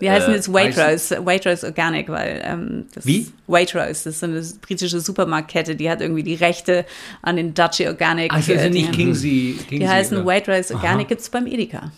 Die 0.00 0.10
heißen 0.10 0.32
Äh, 0.32 0.36
jetzt 0.36 0.52
Waitrose, 0.52 1.24
Waitrose 1.24 1.66
Organic, 1.66 2.08
weil 2.08 2.42
ähm, 2.44 2.86
das 2.94 3.06
Wie? 3.06 3.28
Waitrose, 3.46 3.86
das 3.88 4.06
ist 4.06 4.20
so 4.20 4.26
eine 4.26 4.42
britische 4.60 4.98
Supermarktkette, 5.00 5.76
die 5.76 5.88
hat 5.88 6.00
irgendwie 6.00 6.24
die 6.24 6.34
Rechte 6.34 6.84
an 7.22 7.36
den 7.36 7.54
Dutchy 7.54 7.86
Organic. 7.86 8.32
Also, 8.32 8.52
also 8.52 8.64
äh, 8.64 8.70
nicht 8.70 8.86
Dingen. 8.92 9.12
Kingsey. 9.12 9.58
Die 9.70 9.88
heißen 9.88 10.16
oder- 10.18 10.26
Waitrose 10.26 10.74
Organic, 10.74 11.08
gibt's 11.08 11.28
beim 11.28 11.46
Edeka. 11.46 11.92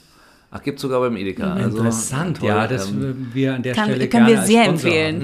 Ach, 0.49 0.63
gibt 0.63 0.79
sogar 0.79 1.01
beim 1.01 1.17
Edeka. 1.17 1.53
Also, 1.53 1.79
Interessant, 1.79 2.39
toll, 2.39 2.49
ja, 2.49 2.67
das 2.67 2.89
ähm, 2.89 3.01
würden 3.01 3.31
wir 3.35 3.55
an 3.55 3.63
der 3.63 3.75
Kann, 3.75 3.87
Stelle 3.87 4.09
können 4.09 4.27
gerne 4.27 4.33
wir 4.33 4.39
als 4.39 4.49
sehr 4.49 4.65
empfehlen. 4.65 5.21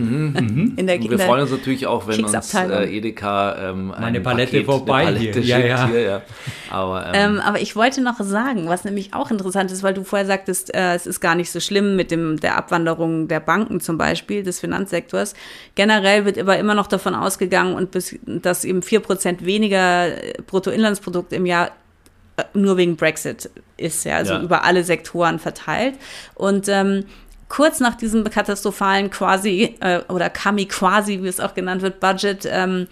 In 0.77 0.87
der, 0.87 0.97
und 0.97 1.05
in 1.05 1.11
wir 1.11 1.17
der, 1.17 1.27
freuen 1.27 1.43
uns 1.43 1.53
natürlich 1.53 1.87
auch, 1.87 2.07
wenn 2.07 2.25
uns 2.25 2.55
äh, 2.55 2.97
Edeka 2.97 3.71
ähm, 3.71 3.93
ein 3.93 4.01
Meine 4.01 4.21
Palette 4.21 4.51
Paket, 4.51 4.67
vorbei 4.67 5.07
eine 5.07 5.17
Palette 5.17 5.41
hier. 5.41 5.49
Ja, 5.49 5.57
schickt 5.57 5.69
ja. 5.69 5.89
Hier, 5.89 6.01
ja. 6.03 6.23
Aber 6.71 7.07
ähm, 7.07 7.33
Ähm, 7.37 7.41
aber 7.41 7.61
ich 7.61 7.77
wollte 7.77 8.03
noch 8.03 8.19
sagen, 8.21 8.69
was 8.69 8.85
nämlich 8.85 9.15
auch 9.15 9.31
interessant 9.31 9.71
ist, 9.71 9.83
weil 9.83 9.95
du 9.95 10.05
vorher 10.05 10.27
sagtest, 10.27 10.75
äh, 10.75 10.95
es 10.95 11.07
ist 11.07 11.21
gar 11.21 11.35
nicht 11.35 11.51
so 11.51 11.61
schlimm 11.61 11.97
mit 11.97 12.11
dem, 12.11 12.41
der 12.41 12.57
Abwanderung 12.57 13.29
der 13.29 13.41
Banken 13.41 13.81
zum 13.81 13.99
Beispiel, 13.99 14.43
des 14.43 14.61
Finanzsektors. 14.61 15.35
Generell 15.75 16.25
wird 16.25 16.39
aber 16.39 16.59
immer 16.59 16.75
noch 16.75 16.87
davon 16.87 17.15
ausgegangen, 17.15 17.75
und 17.75 17.91
bis, 17.91 18.19
dass 18.27 18.65
eben 18.65 18.83
vier 18.83 19.01
Prozent 19.01 19.45
weniger 19.45 20.09
äh, 20.09 20.35
Bruttoinlandsprodukt 20.47 21.33
im 21.33 21.47
Jahr 21.47 21.71
nur 22.55 22.77
wegen 22.77 22.97
Brexit 22.97 23.51
ist, 23.77 24.05
ja, 24.05 24.16
also 24.16 24.35
Ja. 24.35 24.40
über 24.42 24.64
alle 24.64 24.85
Sektoren 24.85 25.38
verteilt. 25.38 25.95
Und 26.35 26.68
ähm, 26.68 27.05
kurz 27.49 27.81
nach 27.81 27.95
diesem 27.95 28.25
katastrophalen 28.25 29.11
quasi 29.11 29.77
äh, 29.81 30.01
oder 30.09 30.31
Kami 30.31 30.66
quasi, 30.66 31.23
wie 31.23 31.29
es 31.29 31.40
auch 31.40 31.55
genannt 31.55 31.83
wird, 31.83 32.01
Budget, 32.01 32.49
ähm, 32.51 32.87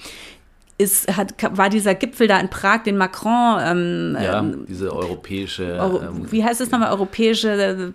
ist, 0.76 1.14
hat, 1.14 1.34
war 1.56 1.68
dieser 1.68 1.94
Gipfel 1.94 2.26
da 2.26 2.38
in 2.40 2.48
Prag, 2.48 2.82
den 2.84 2.96
Macron, 2.96 3.58
ähm, 3.62 4.16
ja, 4.22 4.38
ähm, 4.40 4.64
diese 4.68 4.94
europäische. 4.94 5.78
Euro, 5.78 6.00
ähm, 6.00 6.32
wie 6.32 6.42
heißt 6.42 6.60
es 6.60 6.70
nochmal, 6.70 6.90
europäische 6.90 7.50
äh, 7.50 7.92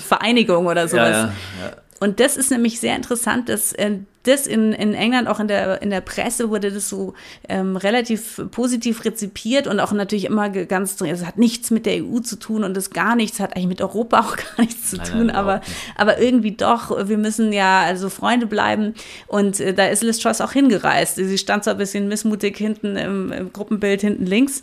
Vereinigung 0.00 0.66
oder 0.66 0.88
sowas. 0.88 1.10
ja, 1.10 1.24
ja, 1.26 1.72
und 2.00 2.20
das 2.20 2.36
ist 2.36 2.50
nämlich 2.50 2.78
sehr 2.80 2.96
interessant, 2.96 3.48
dass 3.48 3.72
äh, 3.72 3.98
das 4.26 4.46
in, 4.46 4.72
in 4.72 4.94
England, 4.94 5.28
auch 5.28 5.40
in 5.40 5.48
der, 5.48 5.82
in 5.82 5.90
der 5.90 6.00
Presse 6.00 6.50
wurde 6.50 6.72
das 6.72 6.88
so 6.88 7.14
ähm, 7.48 7.76
relativ 7.76 8.42
positiv 8.50 9.04
rezipiert 9.04 9.66
und 9.66 9.78
auch 9.80 9.92
natürlich 9.92 10.24
immer 10.24 10.50
ganz. 10.50 11.00
Es 11.00 11.24
hat 11.24 11.38
nichts 11.38 11.70
mit 11.70 11.86
der 11.86 12.04
EU 12.04 12.18
zu 12.18 12.36
tun 12.36 12.64
und 12.64 12.76
das 12.76 12.90
gar 12.90 13.16
nichts, 13.16 13.40
hat 13.40 13.54
eigentlich 13.54 13.68
mit 13.68 13.80
Europa 13.80 14.20
auch 14.20 14.36
gar 14.36 14.64
nichts 14.64 14.90
zu 14.90 14.96
nein, 14.96 15.06
tun, 15.06 15.26
nein, 15.26 15.36
aber, 15.36 15.60
aber 15.94 16.18
irgendwie 16.18 16.52
doch, 16.52 17.08
wir 17.08 17.18
müssen 17.18 17.52
ja 17.52 17.82
also 17.82 18.08
Freunde 18.08 18.46
bleiben 18.46 18.94
und 19.28 19.60
äh, 19.60 19.72
da 19.72 19.86
ist 19.86 20.02
Liz 20.02 20.18
Truss 20.18 20.40
auch 20.40 20.52
hingereist. 20.52 21.16
Sie 21.16 21.38
stand 21.38 21.64
so 21.64 21.70
ein 21.70 21.78
bisschen 21.78 22.08
missmutig 22.08 22.56
hinten 22.56 22.96
im, 22.96 23.32
im 23.32 23.52
Gruppenbild 23.52 24.00
hinten 24.00 24.26
links, 24.26 24.62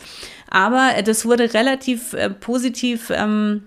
aber 0.49 0.91
äh, 0.97 1.03
das 1.03 1.25
wurde 1.25 1.53
relativ 1.53 2.13
äh, 2.13 2.29
positiv 2.29 3.11
ähm, 3.15 3.63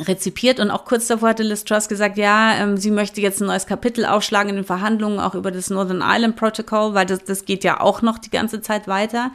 rezipiert 0.00 0.60
und 0.60 0.70
auch 0.70 0.84
kurz 0.84 1.06
davor 1.06 1.30
hatte 1.30 1.42
Liz 1.42 1.64
Truss 1.64 1.88
gesagt, 1.88 2.18
ja, 2.18 2.54
ähm, 2.54 2.76
sie 2.76 2.90
möchte 2.90 3.20
jetzt 3.20 3.40
ein 3.40 3.46
neues 3.46 3.66
Kapitel 3.66 4.04
aufschlagen 4.04 4.50
in 4.50 4.56
den 4.56 4.64
Verhandlungen 4.64 5.18
auch 5.18 5.34
über 5.34 5.50
das 5.50 5.70
Northern 5.70 6.00
Ireland 6.00 6.36
Protocol, 6.36 6.94
weil 6.94 7.06
das, 7.06 7.24
das 7.24 7.44
geht 7.44 7.64
ja 7.64 7.80
auch 7.80 8.02
noch 8.02 8.18
die 8.18 8.30
ganze 8.30 8.60
Zeit 8.60 8.88
weiter, 8.88 9.30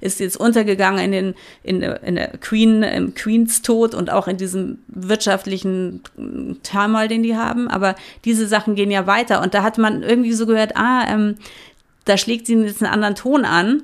ist 0.00 0.20
jetzt 0.20 0.36
untergegangen 0.36 1.04
in 1.04 1.12
den 1.12 1.34
in, 1.62 1.82
in 1.82 2.16
der 2.16 2.36
Queen 2.38 2.82
im 2.82 3.14
Queens 3.14 3.62
Tod 3.62 3.94
und 3.94 4.10
auch 4.10 4.28
in 4.28 4.36
diesem 4.36 4.78
wirtschaftlichen 4.88 6.02
Turmoil, 6.62 7.08
den 7.08 7.22
die 7.22 7.36
haben, 7.36 7.68
aber 7.68 7.94
diese 8.24 8.46
Sachen 8.46 8.74
gehen 8.74 8.90
ja 8.90 9.06
weiter. 9.06 9.42
Und 9.42 9.54
da 9.54 9.62
hat 9.62 9.78
man 9.78 10.02
irgendwie 10.02 10.32
so 10.32 10.46
gehört, 10.46 10.76
ah, 10.76 11.04
ähm, 11.08 11.36
da 12.04 12.16
schlägt 12.16 12.46
sie 12.46 12.54
jetzt 12.54 12.82
einen 12.82 12.92
anderen 12.92 13.14
Ton 13.14 13.44
an 13.44 13.82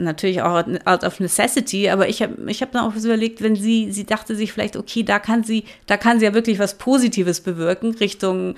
natürlich 0.00 0.42
auch 0.42 0.64
out 0.84 1.04
of 1.04 1.20
necessity, 1.20 1.88
aber 1.90 2.08
ich 2.08 2.22
habe 2.22 2.34
ich 2.50 2.62
hab 2.62 2.72
dann 2.72 2.84
auch 2.84 2.94
so 2.96 3.08
überlegt, 3.08 3.42
wenn 3.42 3.56
sie, 3.56 3.92
sie 3.92 4.04
dachte 4.04 4.34
sich 4.34 4.52
vielleicht, 4.52 4.76
okay, 4.76 5.02
da 5.02 5.18
kann 5.18 5.44
sie, 5.44 5.64
da 5.86 5.96
kann 5.96 6.18
sie 6.18 6.24
ja 6.26 6.34
wirklich 6.34 6.58
was 6.58 6.78
Positives 6.78 7.40
bewirken, 7.40 7.94
Richtung, 7.94 8.56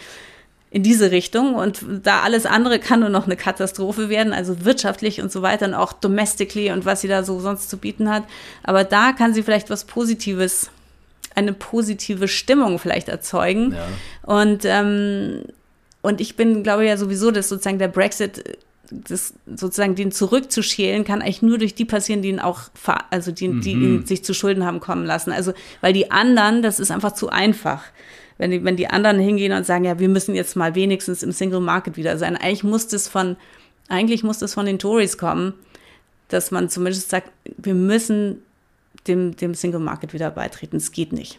in 0.72 0.82
diese 0.82 1.10
Richtung 1.10 1.54
und 1.54 1.84
da 2.02 2.22
alles 2.22 2.46
andere 2.46 2.78
kann 2.78 3.00
nur 3.00 3.10
noch 3.10 3.26
eine 3.26 3.36
Katastrophe 3.36 4.08
werden, 4.08 4.32
also 4.32 4.64
wirtschaftlich 4.64 5.20
und 5.20 5.30
so 5.30 5.42
weiter 5.42 5.66
und 5.66 5.74
auch 5.74 5.92
domestically 5.92 6.72
und 6.72 6.86
was 6.86 7.02
sie 7.02 7.08
da 7.08 7.24
so 7.24 7.40
sonst 7.40 7.68
zu 7.68 7.76
bieten 7.76 8.08
hat. 8.08 8.24
Aber 8.62 8.82
da 8.82 9.12
kann 9.12 9.34
sie 9.34 9.42
vielleicht 9.42 9.68
was 9.68 9.84
Positives, 9.84 10.70
eine 11.34 11.52
positive 11.52 12.26
Stimmung 12.26 12.78
vielleicht 12.78 13.10
erzeugen. 13.10 13.74
Ja. 13.74 13.86
Und, 14.34 14.62
ähm, 14.64 15.42
und 16.00 16.22
ich 16.22 16.36
bin, 16.36 16.62
glaube 16.62 16.86
ja 16.86 16.96
sowieso, 16.96 17.30
dass 17.30 17.50
sozusagen 17.50 17.78
der 17.78 17.88
Brexit 17.88 18.58
das 19.08 19.34
sozusagen 19.46 19.94
den 19.94 20.12
zurückzuschälen, 20.12 21.04
kann 21.04 21.22
eigentlich 21.22 21.42
nur 21.42 21.58
durch 21.58 21.74
die 21.74 21.84
passieren, 21.84 22.22
die 22.22 22.28
ihn 22.28 22.40
auch, 22.40 22.62
also 23.10 23.32
die, 23.32 23.60
die 23.60 23.72
ihn 23.72 23.96
mhm. 23.96 24.06
sich 24.06 24.24
zu 24.24 24.34
Schulden 24.34 24.64
haben 24.64 24.80
kommen 24.80 25.04
lassen. 25.04 25.32
Also, 25.32 25.52
weil 25.80 25.92
die 25.92 26.10
anderen, 26.10 26.62
das 26.62 26.80
ist 26.80 26.90
einfach 26.90 27.12
zu 27.12 27.28
einfach. 27.28 27.84
Wenn 28.38 28.50
die, 28.50 28.64
wenn 28.64 28.76
die 28.76 28.88
anderen 28.88 29.18
hingehen 29.18 29.52
und 29.52 29.66
sagen, 29.66 29.84
ja, 29.84 29.98
wir 29.98 30.08
müssen 30.08 30.34
jetzt 30.34 30.56
mal 30.56 30.74
wenigstens 30.74 31.22
im 31.22 31.32
Single 31.32 31.60
Market 31.60 31.96
wieder 31.96 32.18
sein. 32.18 32.36
Eigentlich 32.36 32.64
muss 32.64 32.88
das 32.88 33.06
von, 33.06 33.36
eigentlich 33.88 34.24
muss 34.24 34.38
das 34.38 34.54
von 34.54 34.66
den 34.66 34.78
Tories 34.78 35.18
kommen, 35.18 35.54
dass 36.28 36.50
man 36.50 36.68
zumindest 36.68 37.10
sagt, 37.10 37.30
wir 37.56 37.74
müssen 37.74 38.42
dem, 39.06 39.36
dem 39.36 39.54
Single 39.54 39.80
Market 39.80 40.12
wieder 40.12 40.30
beitreten. 40.30 40.76
Es 40.76 40.92
geht 40.92 41.12
nicht 41.12 41.38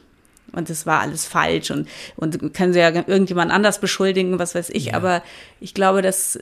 und 0.54 0.70
das 0.70 0.86
war 0.86 1.02
alles 1.02 1.26
falsch 1.26 1.72
und, 1.72 1.88
und 2.16 2.54
können 2.54 2.74
sie 2.74 2.80
ja 2.80 2.90
irgendjemand 2.90 3.52
anders 3.52 3.80
beschuldigen, 3.80 4.40
was 4.40 4.56
weiß 4.56 4.70
ich. 4.70 4.86
Ja. 4.86 4.94
Aber 4.94 5.24
ich 5.60 5.74
glaube, 5.74 6.02
dass 6.02 6.40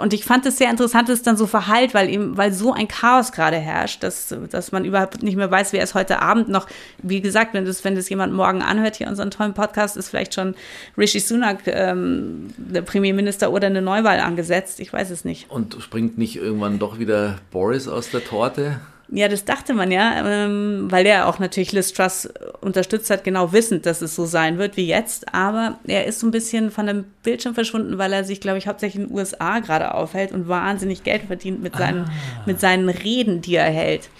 und 0.00 0.12
ich 0.12 0.24
fand 0.24 0.44
es 0.46 0.58
sehr 0.58 0.70
interessant, 0.70 1.08
dass 1.08 1.18
es 1.18 1.22
dann 1.22 1.36
so 1.36 1.46
verhallt, 1.46 1.94
weil 1.94 2.08
eben, 2.08 2.36
weil 2.36 2.52
so 2.52 2.72
ein 2.72 2.88
Chaos 2.88 3.32
gerade 3.32 3.56
herrscht, 3.56 4.02
dass, 4.02 4.34
dass 4.50 4.72
man 4.72 4.84
überhaupt 4.84 5.22
nicht 5.22 5.36
mehr 5.36 5.50
weiß, 5.50 5.72
wer 5.72 5.82
ist 5.82 5.94
heute 5.94 6.20
Abend 6.20 6.48
noch. 6.48 6.66
Wie 7.02 7.20
gesagt, 7.20 7.54
wenn 7.54 7.64
das, 7.64 7.84
wenn 7.84 7.94
das 7.94 8.08
jemand 8.08 8.32
morgen 8.32 8.62
anhört, 8.62 8.96
hier 8.96 9.08
unseren 9.08 9.30
tollen 9.30 9.54
Podcast, 9.54 9.96
ist 9.96 10.08
vielleicht 10.08 10.34
schon 10.34 10.54
Rishi 10.96 11.20
Sunak 11.20 11.60
ähm, 11.66 12.48
der 12.56 12.82
Premierminister 12.82 13.52
oder 13.52 13.68
eine 13.68 13.82
Neuwahl 13.82 14.20
angesetzt. 14.20 14.80
Ich 14.80 14.92
weiß 14.92 15.10
es 15.10 15.24
nicht. 15.24 15.50
Und 15.50 15.76
springt 15.80 16.18
nicht 16.18 16.36
irgendwann 16.36 16.78
doch 16.78 16.98
wieder 16.98 17.38
Boris 17.50 17.88
aus 17.88 18.10
der 18.10 18.24
Torte? 18.24 18.80
Ja, 19.10 19.28
das 19.28 19.46
dachte 19.46 19.72
man 19.72 19.90
ja, 19.90 20.22
ähm, 20.26 20.86
weil 20.90 21.06
er 21.06 21.28
auch 21.28 21.38
natürlich 21.38 21.72
Liz 21.72 21.94
Truss 21.94 22.28
unterstützt 22.60 23.08
hat, 23.10 23.24
genau 23.24 23.52
wissend, 23.52 23.86
dass 23.86 24.02
es 24.02 24.14
so 24.14 24.26
sein 24.26 24.58
wird 24.58 24.76
wie 24.76 24.86
jetzt. 24.86 25.34
Aber 25.34 25.78
er 25.86 26.04
ist 26.04 26.20
so 26.20 26.26
ein 26.26 26.30
bisschen 26.30 26.70
von 26.70 26.86
dem 26.86 27.04
Bildschirm 27.22 27.54
verschwunden, 27.54 27.96
weil 27.96 28.12
er 28.12 28.24
sich, 28.24 28.40
glaube 28.40 28.58
ich, 28.58 28.66
hauptsächlich 28.66 29.02
in 29.02 29.08
den 29.08 29.16
USA 29.16 29.60
gerade 29.60 29.94
aufhält 29.94 30.32
und 30.32 30.46
wahnsinnig 30.46 31.04
Geld 31.04 31.22
verdient 31.22 31.62
mit 31.62 31.74
seinen, 31.76 32.04
ah. 32.04 32.10
mit 32.44 32.60
seinen 32.60 32.90
Reden, 32.90 33.40
die 33.40 33.54
er 33.54 33.70
hält. 33.70 34.10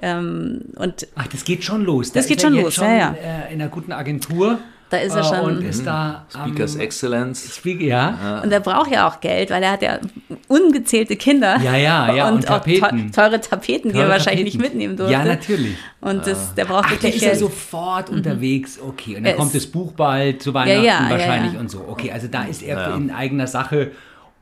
Ähm, 0.00 0.62
und 0.76 1.06
Ach, 1.14 1.26
das 1.26 1.44
geht 1.44 1.62
schon 1.62 1.84
los. 1.84 2.12
Das, 2.12 2.24
das 2.24 2.28
geht 2.28 2.40
schon 2.40 2.54
los, 2.54 2.74
schon, 2.74 2.86
ja, 2.86 2.96
ja. 2.96 3.16
Äh, 3.20 3.52
in 3.52 3.60
einer 3.60 3.70
guten 3.70 3.92
Agentur 3.92 4.58
da 4.90 4.96
ist 4.98 5.14
er 5.14 5.24
schon. 5.24 5.58
Und 5.58 5.62
ist 5.62 5.86
da. 5.86 6.24
Speakers 6.30 6.74
um, 6.74 6.80
Excellence. 6.80 7.54
Speak, 7.54 7.80
ja. 7.82 8.40
Und 8.42 8.50
er 8.50 8.60
braucht 8.60 8.90
ja 8.90 9.08
auch 9.08 9.20
Geld, 9.20 9.50
weil 9.50 9.62
er 9.62 9.72
hat 9.72 9.82
ja 9.82 9.98
ungezählte 10.48 11.16
Kinder. 11.16 11.58
Ja, 11.62 11.76
ja, 11.76 12.14
ja. 12.14 12.28
Und, 12.28 12.36
und 12.36 12.46
Tapeten. 12.46 13.12
teure 13.12 13.40
Tapeten, 13.40 13.90
teure 13.90 13.92
die 13.92 13.98
er 13.98 14.08
wahrscheinlich 14.08 14.52
Tapeten. 14.52 14.60
nicht 14.62 14.72
mitnehmen 14.72 14.96
durfte. 14.96 15.12
Ja, 15.12 15.24
natürlich. 15.24 15.76
Und 16.00 16.26
das, 16.26 16.54
der 16.54 16.64
braucht 16.64 16.86
Ach, 16.86 16.90
wirklich 16.92 17.16
ist 17.16 17.20
Geld. 17.20 17.32
ist 17.34 17.42
er 17.42 17.48
sofort 17.48 18.10
mhm. 18.10 18.18
unterwegs. 18.18 18.78
Okay. 18.80 19.16
Und 19.16 19.24
dann 19.24 19.36
kommt 19.36 19.54
das 19.54 19.66
Buch 19.66 19.92
bald 19.92 20.42
zu 20.42 20.54
Weihnachten 20.54 20.84
ja, 20.84 21.04
ja, 21.04 21.10
wahrscheinlich 21.10 21.54
ja, 21.54 21.60
und 21.60 21.70
so. 21.70 21.84
Okay, 21.88 22.10
also 22.12 22.28
da 22.28 22.44
ist 22.44 22.62
er 22.62 22.94
in 22.94 23.10
eigener 23.10 23.46
Sache 23.46 23.92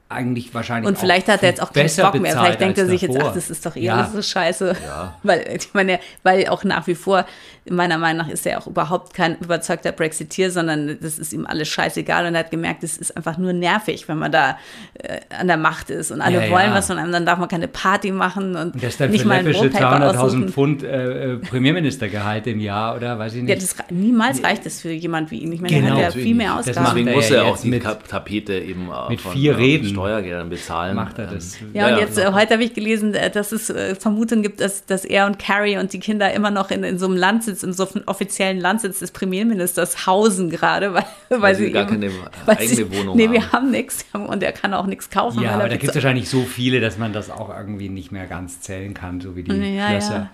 eigentlich 0.09 0.55
wahrscheinlich. 0.55 0.89
Und 0.89 0.99
vielleicht 0.99 1.27
hat 1.27 1.43
er 1.43 1.49
jetzt 1.49 1.61
auch 1.61 1.73
keinen 1.73 1.89
Bock 1.89 2.21
mehr. 2.21 2.33
Vielleicht 2.33 2.61
denkt 2.61 2.79
er 2.79 2.87
sich 2.87 3.01
davor. 3.01 3.17
jetzt, 3.17 3.27
ach, 3.27 3.35
das 3.35 3.51
ist 3.51 3.67
doch 3.67 3.75
eh 3.75 3.81
ja. 3.81 3.97
alles 3.97 4.13
so 4.13 4.23
scheiße. 4.23 4.77
Ja. 4.85 5.17
Weil, 5.25 5.57
ich 5.57 5.75
meine, 5.75 5.99
weil 6.23 6.47
auch 6.47 6.63
nach 6.63 6.87
wie 6.87 6.95
vor, 6.95 7.27
meiner 7.69 7.99
Meinung 7.99 8.27
nach, 8.27 8.33
ist 8.33 8.47
er 8.47 8.59
auch 8.59 8.69
überhaupt 8.69 9.15
kein 9.15 9.37
überzeugter 9.41 9.91
Brexiteer, 9.91 10.53
sondern 10.53 10.99
das 11.01 11.19
ist 11.19 11.33
ihm 11.33 11.45
alles 11.47 11.67
scheißegal 11.69 12.27
und 12.27 12.35
er 12.35 12.41
hat 12.41 12.53
gemerkt, 12.53 12.85
es 12.85 12.97
ist 12.97 13.17
einfach 13.17 13.37
nur 13.39 13.53
nervig, 13.53 14.09
wenn 14.09 14.19
man 14.19 14.31
da 14.31 14.59
äh, 14.95 15.19
an 15.37 15.49
der 15.49 15.57
Macht 15.57 15.91
ist 15.91 16.13
und 16.13 16.21
alle 16.21 16.45
ja, 16.45 16.51
wollen 16.53 16.73
was 16.73 16.87
von 16.87 16.99
einem, 16.99 17.11
dann 17.11 17.27
darf 17.27 17.41
man 17.41 17.49
keine 17.49 17.67
Party 17.67 18.13
machen 18.13 18.55
und, 18.55 18.75
und 18.75 18.85
das 18.85 18.99
dann 18.99 19.11
nicht 19.11 19.25
mal 19.25 19.39
ein 19.39 19.49
200.000 19.49 20.51
Pfund 20.51 20.85
äh, 20.85 21.33
äh, 21.33 21.37
Premierministergehalt 21.39 22.47
im 22.47 22.61
Jahr 22.61 22.95
oder 22.95 23.19
weiß 23.19 23.35
ich 23.35 23.43
nicht. 23.43 23.51
Ja, 23.51 23.57
das, 23.57 23.75
niemals 23.91 24.45
reicht 24.45 24.65
das 24.65 24.81
für 24.81 24.93
jemand 24.93 25.33
wie 25.33 25.41
ihn. 25.41 25.51
Ich 25.51 25.61
meine, 25.61 25.75
genau, 25.75 25.99
er 25.99 26.07
hat 26.07 26.15
ja 26.15 26.21
viel 26.23 26.37
mehr 26.37 26.55
Ausgaben. 26.55 26.87
Deswegen 26.87 27.13
muss 27.13 27.31
er 27.31 27.47
auch 27.47 27.59
die 27.59 27.71
mit, 27.71 27.83
Tapete 27.83 28.55
eben 28.55 28.89
mit 29.09 29.21
vier 29.21 29.53
äh, 29.53 29.57
Reden 29.57 29.96
Steuergeldern 29.97 30.49
bezahlen. 30.49 30.97
Macht 30.97 31.19
er 31.19 31.27
das. 31.27 31.59
Ja, 31.73 31.89
ja 31.89 31.95
und 31.95 32.01
jetzt, 32.01 32.19
äh, 32.19 32.33
heute 32.33 32.55
habe 32.55 32.65
ich 32.65 32.75
gelesen, 32.75 33.15
äh, 33.15 33.31
dass 33.31 33.53
es 33.53 33.71
äh, 33.71 33.95
Vermutungen 33.95 34.43
gibt, 34.43 34.61
dass, 34.61 34.87
dass 34.87 35.05
er 35.05 35.27
und 35.27 35.39
Carrie 35.39 35.79
und 35.79 35.93
die 35.93 36.01
Kinder 36.01 36.33
immer 36.33 36.51
noch 36.51 36.71
in, 36.71 36.85
in 36.85 36.99
so 36.99 37.07
einem 37.07 37.17
Landsitz, 37.17 37.63
in 37.63 37.73
so 37.73 37.89
einem 37.89 38.05
offiziellen 38.07 38.61
Landsitz 38.61 38.99
des 39.01 39.11
Premierministers 39.11 40.07
hausen 40.07 40.51
gerade, 40.51 40.95
weil, 40.95 41.05
weil, 41.29 41.43
weil 41.43 41.55
sie 41.55 41.71
gar 41.73 41.91
eben, 41.91 42.01
keine 42.01 42.13
eigene 42.47 42.69
sie, 42.69 42.91
Wohnung 42.93 43.17
nee, 43.17 43.27
haben. 43.27 43.33
Nee, 43.33 43.41
wir 43.41 43.53
haben 43.53 43.71
nichts 43.71 44.05
und 44.13 44.43
er 44.43 44.53
kann 44.53 44.75
auch 44.75 44.87
nichts 44.87 45.11
kaufen. 45.11 45.43
Ja, 45.43 45.53
aber 45.53 45.69
da 45.69 45.77
gibt 45.77 45.89
es 45.89 45.95
wahrscheinlich 45.95 46.29
so 46.29 46.43
viele, 46.43 46.81
dass 46.81 46.99
man 46.99 47.13
das 47.13 47.31
auch 47.31 47.49
irgendwie 47.57 47.89
nicht 47.89 48.13
mehr 48.13 48.27
ganz 48.27 48.61
zählen 48.61 48.95
kann, 48.95 49.21
so 49.21 49.37
wie 49.37 49.43
die 49.43 49.53
ja, 49.53 49.91
Schlösser. 49.91 50.15
Ja. 50.15 50.31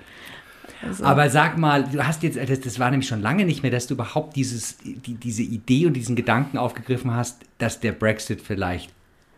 Also. 0.82 1.04
Aber 1.04 1.30
sag 1.30 1.58
mal, 1.58 1.84
du 1.84 2.04
hast 2.04 2.22
jetzt, 2.22 2.36
das, 2.36 2.60
das, 2.60 2.78
war 2.78 2.90
nämlich 2.90 3.08
schon 3.08 3.22
lange 3.22 3.44
nicht 3.44 3.62
mehr, 3.62 3.70
dass 3.70 3.86
du 3.86 3.94
überhaupt 3.94 4.34
dieses, 4.34 4.78
die, 4.78 5.14
diese 5.14 5.42
Idee 5.42 5.86
und 5.86 5.94
diesen 5.94 6.16
Gedanken 6.16 6.58
aufgegriffen 6.58 7.14
hast, 7.14 7.42
dass 7.58 7.78
der 7.78 7.92
Brexit 7.92 8.40
vielleicht 8.40 8.90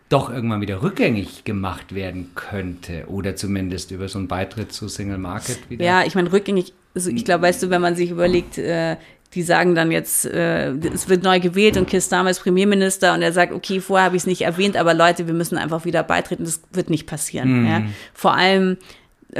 doch 0.09 0.29
irgendwann 0.29 0.61
wieder 0.61 0.83
rückgängig 0.83 1.43
gemacht 1.45 1.95
werden 1.95 2.31
könnte 2.35 3.05
oder 3.07 3.35
zumindest 3.35 3.91
über 3.91 4.07
so 4.07 4.19
einen 4.19 4.27
Beitritt 4.27 4.71
zu 4.71 4.87
Single 4.87 5.17
Market 5.17 5.69
wieder. 5.69 5.83
Ja, 5.83 6.03
ich 6.03 6.15
meine 6.15 6.31
rückgängig, 6.31 6.73
also 6.93 7.09
ich 7.09 7.25
glaube, 7.25 7.43
weißt 7.43 7.63
du, 7.63 7.69
wenn 7.69 7.81
man 7.81 7.95
sich 7.95 8.11
überlegt, 8.11 8.57
äh, 8.57 8.97
die 9.33 9.41
sagen 9.41 9.75
dann 9.75 9.91
jetzt, 9.91 10.25
äh, 10.25 10.71
es 10.71 11.09
wird 11.09 11.23
neu 11.23 11.39
gewählt 11.39 11.75
und 11.75 11.91
Starmer 11.91 12.29
ist 12.29 12.39
Premierminister 12.41 13.13
und 13.13 13.21
er 13.21 13.33
sagt, 13.33 13.51
okay, 13.51 13.81
vorher 13.81 14.05
habe 14.05 14.15
ich 14.15 14.21
es 14.21 14.27
nicht 14.27 14.43
erwähnt, 14.43 14.77
aber 14.77 14.93
Leute, 14.93 15.27
wir 15.27 15.33
müssen 15.33 15.57
einfach 15.57 15.85
wieder 15.85 16.03
beitreten, 16.03 16.45
das 16.45 16.61
wird 16.71 16.89
nicht 16.89 17.05
passieren. 17.07 17.63
Mhm. 17.63 17.67
Ja? 17.67 17.81
Vor 18.13 18.35
allem 18.35 18.77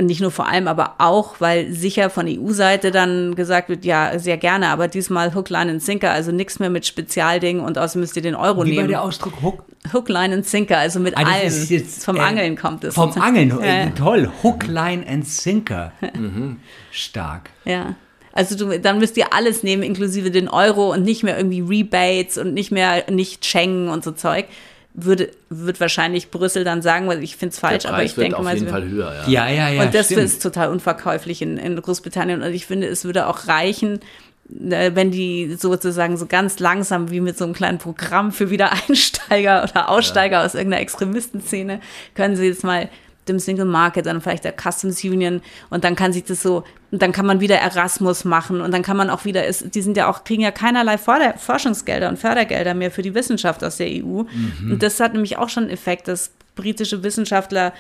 nicht 0.02 0.22
nur 0.22 0.32
vor 0.32 0.48
allem, 0.48 0.68
aber 0.68 0.96
auch, 0.98 1.36
weil 1.40 1.72
sicher 1.72 2.10
von 2.10 2.28
EU-Seite 2.28 2.92
dann 2.92 3.36
gesagt 3.36 3.70
wird, 3.70 3.86
ja, 3.86 4.18
sehr 4.20 4.38
gerne, 4.38 4.70
aber 4.70 4.88
diesmal 4.88 5.34
Hook, 5.34 5.50
Line 5.50 5.72
and 5.72 5.84
Sinker, 5.84 6.12
also 6.12 6.32
nichts 6.32 6.60
mehr 6.60 6.70
mit 6.70 6.86
Spezialdingen 6.86 7.64
und 7.64 7.78
außerdem 7.78 8.02
müsst 8.02 8.16
ihr 8.16 8.22
den 8.22 8.36
Euro 8.36 8.66
Wie 8.66 8.72
nehmen. 8.72 8.86
Wie 8.86 8.92
der 8.92 9.04
Ausdruck 9.04 9.42
Hook? 9.42 9.64
Hook, 9.94 10.10
Line 10.10 10.34
and 10.34 10.46
Sinker, 10.46 10.78
also 10.78 11.00
mit 11.00 11.16
ah, 11.18 11.22
allem. 11.22 11.54
Jetzt, 11.70 12.04
vom 12.04 12.18
äh, 12.18 12.22
Angeln 12.22 12.58
kommt 12.58 12.84
es. 12.84 12.96
Vom 12.96 13.12
Angeln, 13.22 13.60
äh, 13.62 13.92
toll. 13.92 14.32
Hook, 14.44 14.66
Line 14.68 15.06
and 15.08 15.28
Sinker. 15.28 15.92
Mhm. 16.14 16.58
Stark. 16.92 17.52
Ja. 17.66 17.96
Also 18.34 18.58
du, 18.58 18.78
dann 18.80 19.00
müsst 19.00 19.16
ihr 19.16 19.32
alles 19.32 19.64
nehmen, 19.64 19.82
inklusive 19.84 20.30
den 20.30 20.50
Euro 20.50 20.92
und 20.92 21.04
nicht 21.04 21.24
mehr 21.24 21.38
irgendwie 21.38 21.62
Rebates 21.62 22.38
und 22.38 22.54
nicht 22.54 22.70
mehr 22.70 23.10
nicht 23.10 23.46
Schengen 23.46 23.88
und 23.88 24.04
so 24.04 24.12
Zeug 24.12 24.46
würde, 24.96 25.30
wird 25.50 25.80
wahrscheinlich 25.80 26.32
Brüssel 26.32 26.64
dann 26.64 26.82
sagen, 26.82 27.08
weil 27.08 27.24
ich 27.24 27.36
finde 27.36 27.54
es 27.54 27.60
falsch, 27.60 27.86
aber 27.86 28.04
ich 28.04 28.16
denke 28.16 28.42
mal. 28.42 28.54
Auf 28.54 28.60
jeden 28.60 28.70
Fall 28.70 28.88
höher, 28.88 29.14
ja. 29.28 29.28
Ja, 29.28 29.50
ja, 29.50 29.70
ja. 29.70 29.84
Und 29.84 29.94
das 29.94 30.08
stimmt. 30.08 30.22
ist 30.22 30.42
total 30.42 30.70
unverkäuflich 30.70 31.42
in, 31.42 31.58
in 31.58 31.80
Großbritannien. 31.82 32.42
Und 32.42 32.54
ich 32.54 32.66
finde, 32.66 32.88
es 32.88 33.04
würde 33.04 33.28
auch 33.28 33.48
reichen, 33.48 34.00
äh, 34.50 34.92
wenn 34.94 35.12
die 35.12 35.56
sozusagen 35.56 36.18
so 36.18 36.28
ganz 36.28 36.60
langsam 36.60 37.12
wie 37.12 37.20
mit 37.20 37.38
so 37.38 37.44
einem 37.44 37.54
kleinen 37.54 37.78
Programm 37.78 38.32
für 38.32 38.50
Wiedereinsteiger 38.50 39.64
oder 39.64 39.90
Aussteiger 39.90 40.40
ja. 40.40 40.46
aus 40.46 40.56
irgendeiner 40.56 40.82
Extremistenszene 40.82 41.82
können 42.14 42.36
sie 42.36 42.46
jetzt 42.46 42.64
mal 42.64 42.90
dem 43.28 43.40
Single 43.40 43.66
Market, 43.66 44.06
dann 44.06 44.22
vielleicht 44.22 44.44
der 44.44 44.54
Customs 44.54 45.04
Union 45.04 45.42
und 45.70 45.84
dann 45.84 45.96
kann 45.96 46.14
sich 46.14 46.24
das 46.24 46.42
so, 46.42 46.64
und 46.92 47.02
dann 47.02 47.12
kann 47.12 47.26
man 47.26 47.40
wieder 47.40 47.58
Erasmus 47.58 48.26
machen 48.26 48.62
und 48.62 48.72
dann 48.74 48.82
kann 48.82 48.98
man 48.98 49.10
auch 49.10 49.26
wieder, 49.26 49.46
ist, 49.46 49.76
die 49.76 49.82
sind 49.82 49.98
ja 49.98 50.10
auch, 50.10 50.24
kriegen 50.24 50.42
ja 50.42 50.52
keinerlei 50.52 50.98
Forschungsgelder 50.98 52.10
und 52.10 52.18
Fördergelder 52.18 52.74
mehr 52.74 52.92
für 52.92 53.02
die 53.02 53.14
Wissenschaft 53.16 53.64
aus 53.64 53.78
der 53.78 53.88
EU. 53.88 54.24
Mhm. 54.24 54.72
Und 54.72 54.84
das 54.84 55.00
hat 55.00 55.14
nämlich 55.14 55.38
auch 55.38 55.50
schon 55.50 55.64
einen 55.64 55.74
Effekt, 55.74 56.08
dass 56.08 56.32
britische 56.56 57.04
Wissenschaftler 57.04 57.74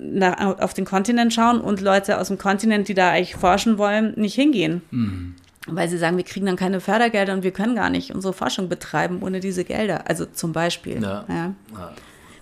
nach, 0.00 0.58
auf 0.60 0.74
den 0.74 0.84
Kontinent 0.84 1.32
schauen 1.32 1.60
und 1.60 1.80
Leute 1.80 2.18
aus 2.20 2.28
dem 2.28 2.38
Kontinent, 2.38 2.88
die 2.88 2.94
da 2.94 3.10
eigentlich 3.10 3.34
forschen 3.34 3.78
wollen, 3.78 4.12
nicht 4.16 4.34
hingehen. 4.34 4.82
Mhm. 4.90 5.34
Weil 5.66 5.88
sie 5.88 5.98
sagen, 5.98 6.16
wir 6.16 6.24
kriegen 6.24 6.46
dann 6.46 6.56
keine 6.56 6.80
Fördergelder 6.80 7.34
und 7.34 7.42
wir 7.42 7.50
können 7.50 7.74
gar 7.74 7.90
nicht 7.90 8.14
unsere 8.14 8.32
Forschung 8.32 8.68
betreiben 8.68 9.18
ohne 9.22 9.40
diese 9.40 9.64
Gelder. 9.64 10.08
Also 10.08 10.24
zum 10.24 10.52
Beispiel. 10.52 11.02
Ja. 11.02 11.24
ja. 11.28 11.54
ja. 11.72 11.92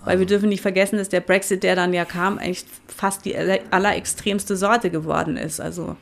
Weil 0.06 0.18
wir 0.18 0.26
dürfen 0.26 0.48
nicht 0.48 0.62
vergessen, 0.62 0.96
dass 0.96 1.08
der 1.08 1.20
Brexit, 1.20 1.62
der 1.62 1.76
dann 1.76 1.92
ja 1.92 2.04
kam, 2.04 2.38
eigentlich 2.38 2.64
fast 2.88 3.24
die 3.24 3.36
allerextremste 3.36 4.56
Sorte 4.56 4.90
geworden 4.90 5.36
ist. 5.36 5.60
Also 5.60 5.96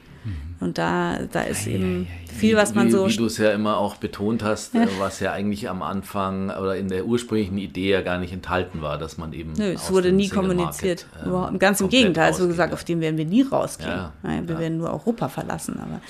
und 0.60 0.78
da, 0.78 1.18
da 1.30 1.42
ist 1.42 1.66
ei, 1.66 1.72
eben 1.72 2.06
ei, 2.08 2.32
ei, 2.32 2.34
viel, 2.34 2.56
was 2.56 2.74
man 2.74 2.86
wie, 2.86 2.92
so. 2.92 3.06
Wie 3.06 3.16
du 3.16 3.26
es 3.26 3.36
ja 3.36 3.50
immer 3.50 3.76
auch 3.76 3.96
betont 3.96 4.42
hast, 4.42 4.72
ja. 4.72 4.84
Äh, 4.84 4.88
was 4.98 5.20
ja 5.20 5.32
eigentlich 5.32 5.68
am 5.68 5.82
Anfang 5.82 6.48
oder 6.48 6.76
in 6.76 6.88
der 6.88 7.04
ursprünglichen 7.04 7.58
Idee 7.58 7.90
ja 7.90 8.00
gar 8.00 8.18
nicht 8.18 8.32
enthalten 8.32 8.80
war, 8.80 8.96
dass 8.96 9.18
man 9.18 9.32
eben. 9.32 9.52
Nö, 9.52 9.72
es 9.72 9.92
wurde 9.92 10.12
nie 10.12 10.28
kommuniziert. 10.28 11.06
Market, 11.22 11.52
ähm, 11.52 11.58
Ganz 11.58 11.80
im 11.80 11.88
Gegenteil, 11.90 12.32
so 12.32 12.46
gesagt, 12.46 12.72
auf 12.72 12.84
den 12.84 13.00
werden 13.00 13.18
wir 13.18 13.26
nie 13.26 13.42
rausgehen. 13.42 13.90
Ja, 13.90 14.12
wir 14.22 14.54
ja. 14.54 14.60
werden 14.60 14.78
nur 14.78 14.90
Europa 14.90 15.28
verlassen. 15.28 15.78
Aber 15.78 16.00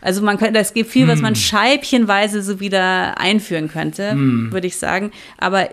also 0.00 0.22
man 0.22 0.38
könnte, 0.38 0.60
es 0.60 0.74
gibt 0.74 0.90
viel, 0.90 1.08
was 1.08 1.20
man 1.20 1.34
hm. 1.34 1.40
scheibchenweise 1.40 2.42
so 2.42 2.60
wieder 2.60 3.18
einführen 3.18 3.68
könnte, 3.68 4.12
hm. 4.12 4.52
würde 4.52 4.66
ich 4.68 4.76
sagen. 4.76 5.10
Aber 5.38 5.68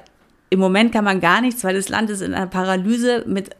im 0.51 0.59
Moment 0.59 0.91
kann 0.91 1.05
man 1.05 1.21
gar 1.21 1.41
nichts, 1.41 1.63
weil 1.63 1.75
das 1.75 1.89
Land 1.89 2.09
ist 2.09 2.21
in 2.21 2.33
einer 2.33 2.45
Paralyse 2.45 3.23
mit 3.25 3.55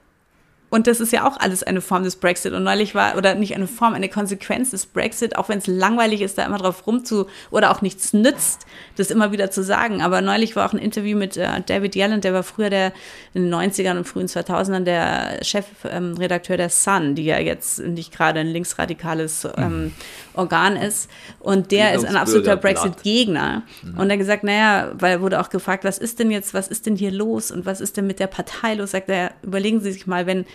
und 0.72 0.88
das 0.88 1.02
ist 1.02 1.12
ja 1.12 1.28
auch 1.28 1.38
alles 1.38 1.64
eine 1.64 1.82
Form 1.82 2.04
des 2.04 2.16
Brexit. 2.16 2.54
Und 2.54 2.64
neulich 2.64 2.96
war, 2.96 3.18
oder 3.18 3.36
nicht 3.36 3.54
eine 3.56 3.68
Form, 3.68 3.94
eine 3.94 4.08
Konsequenz 4.08 4.72
des 4.72 4.86
Brexit, 4.86 5.36
auch 5.36 5.50
wenn 5.50 5.58
es 5.58 5.68
langweilig 5.68 6.22
ist, 6.22 6.38
da 6.38 6.46
immer 6.46 6.60
drauf 6.60 6.88
rumzu, 6.88 7.28
oder 7.52 7.72
auch 7.72 7.82
nichts 7.82 8.14
nützt, 8.14 8.66
das 8.96 9.12
immer 9.12 9.34
wieder 9.34 9.52
zu 9.52 9.64
sagen. 9.64 10.02
Aber 10.02 10.22
neulich 10.22 10.56
war 10.56 10.66
auch 10.66 10.72
ein 10.72 10.80
Interview 10.80 11.18
mit 11.18 11.36
äh, 11.36 11.62
David 11.66 11.98
Yellen, 11.98 12.22
der 12.22 12.34
war 12.34 12.44
früher 12.44 12.70
der, 12.70 12.94
in 13.34 13.44
den 13.44 13.54
90ern 13.54 13.98
und 13.98 14.08
frühen 14.08 14.28
2000ern 14.28 14.86
der 14.86 15.44
Chefredakteur 15.44 16.54
ähm, 16.54 16.58
der 16.58 16.70
Sun, 16.70 17.16
die 17.16 17.26
ja 17.26 17.38
jetzt 17.38 17.80
nicht 17.80 18.14
gerade 18.14 18.40
ein 18.40 18.48
linksradikales 18.48 19.46
ähm, 19.58 19.92
Organ 20.36 20.78
ist. 20.78 21.10
Und 21.40 21.72
der 21.72 21.96
ist 21.96 22.06
ein 22.06 22.16
absoluter 22.16 22.56
Brexit-Gegner. 22.56 23.64
Mhm. 23.82 24.00
Und 24.00 24.10
er 24.10 24.16
gesagt, 24.16 24.46
naja, 24.46 24.94
weil 24.94 25.12
er 25.12 25.22
wurde 25.22 25.42
auch 25.42 25.50
gefragt, 25.50 25.84
was 25.84 25.98
ist 25.98 26.20
denn 26.20 26.32
jetzt, 26.32 26.54
was 26.54 26.70
ist 26.70 26.86
denn 26.86 26.96
hier 26.96 27.12
los 27.12 27.52
und 27.52 27.66
was 27.66 27.82
ist 27.82 27.98
denn 27.98 28.08
mit 28.08 28.20
der 28.22 28.28
Partei 28.28 28.76
los? 28.76 28.92
Sagt 28.92 29.10
er, 29.10 29.34
überlegen 29.44 29.82
Sie 29.82 29.92
sich 29.92 30.08
mal, 30.08 30.26
wenn 30.28 30.46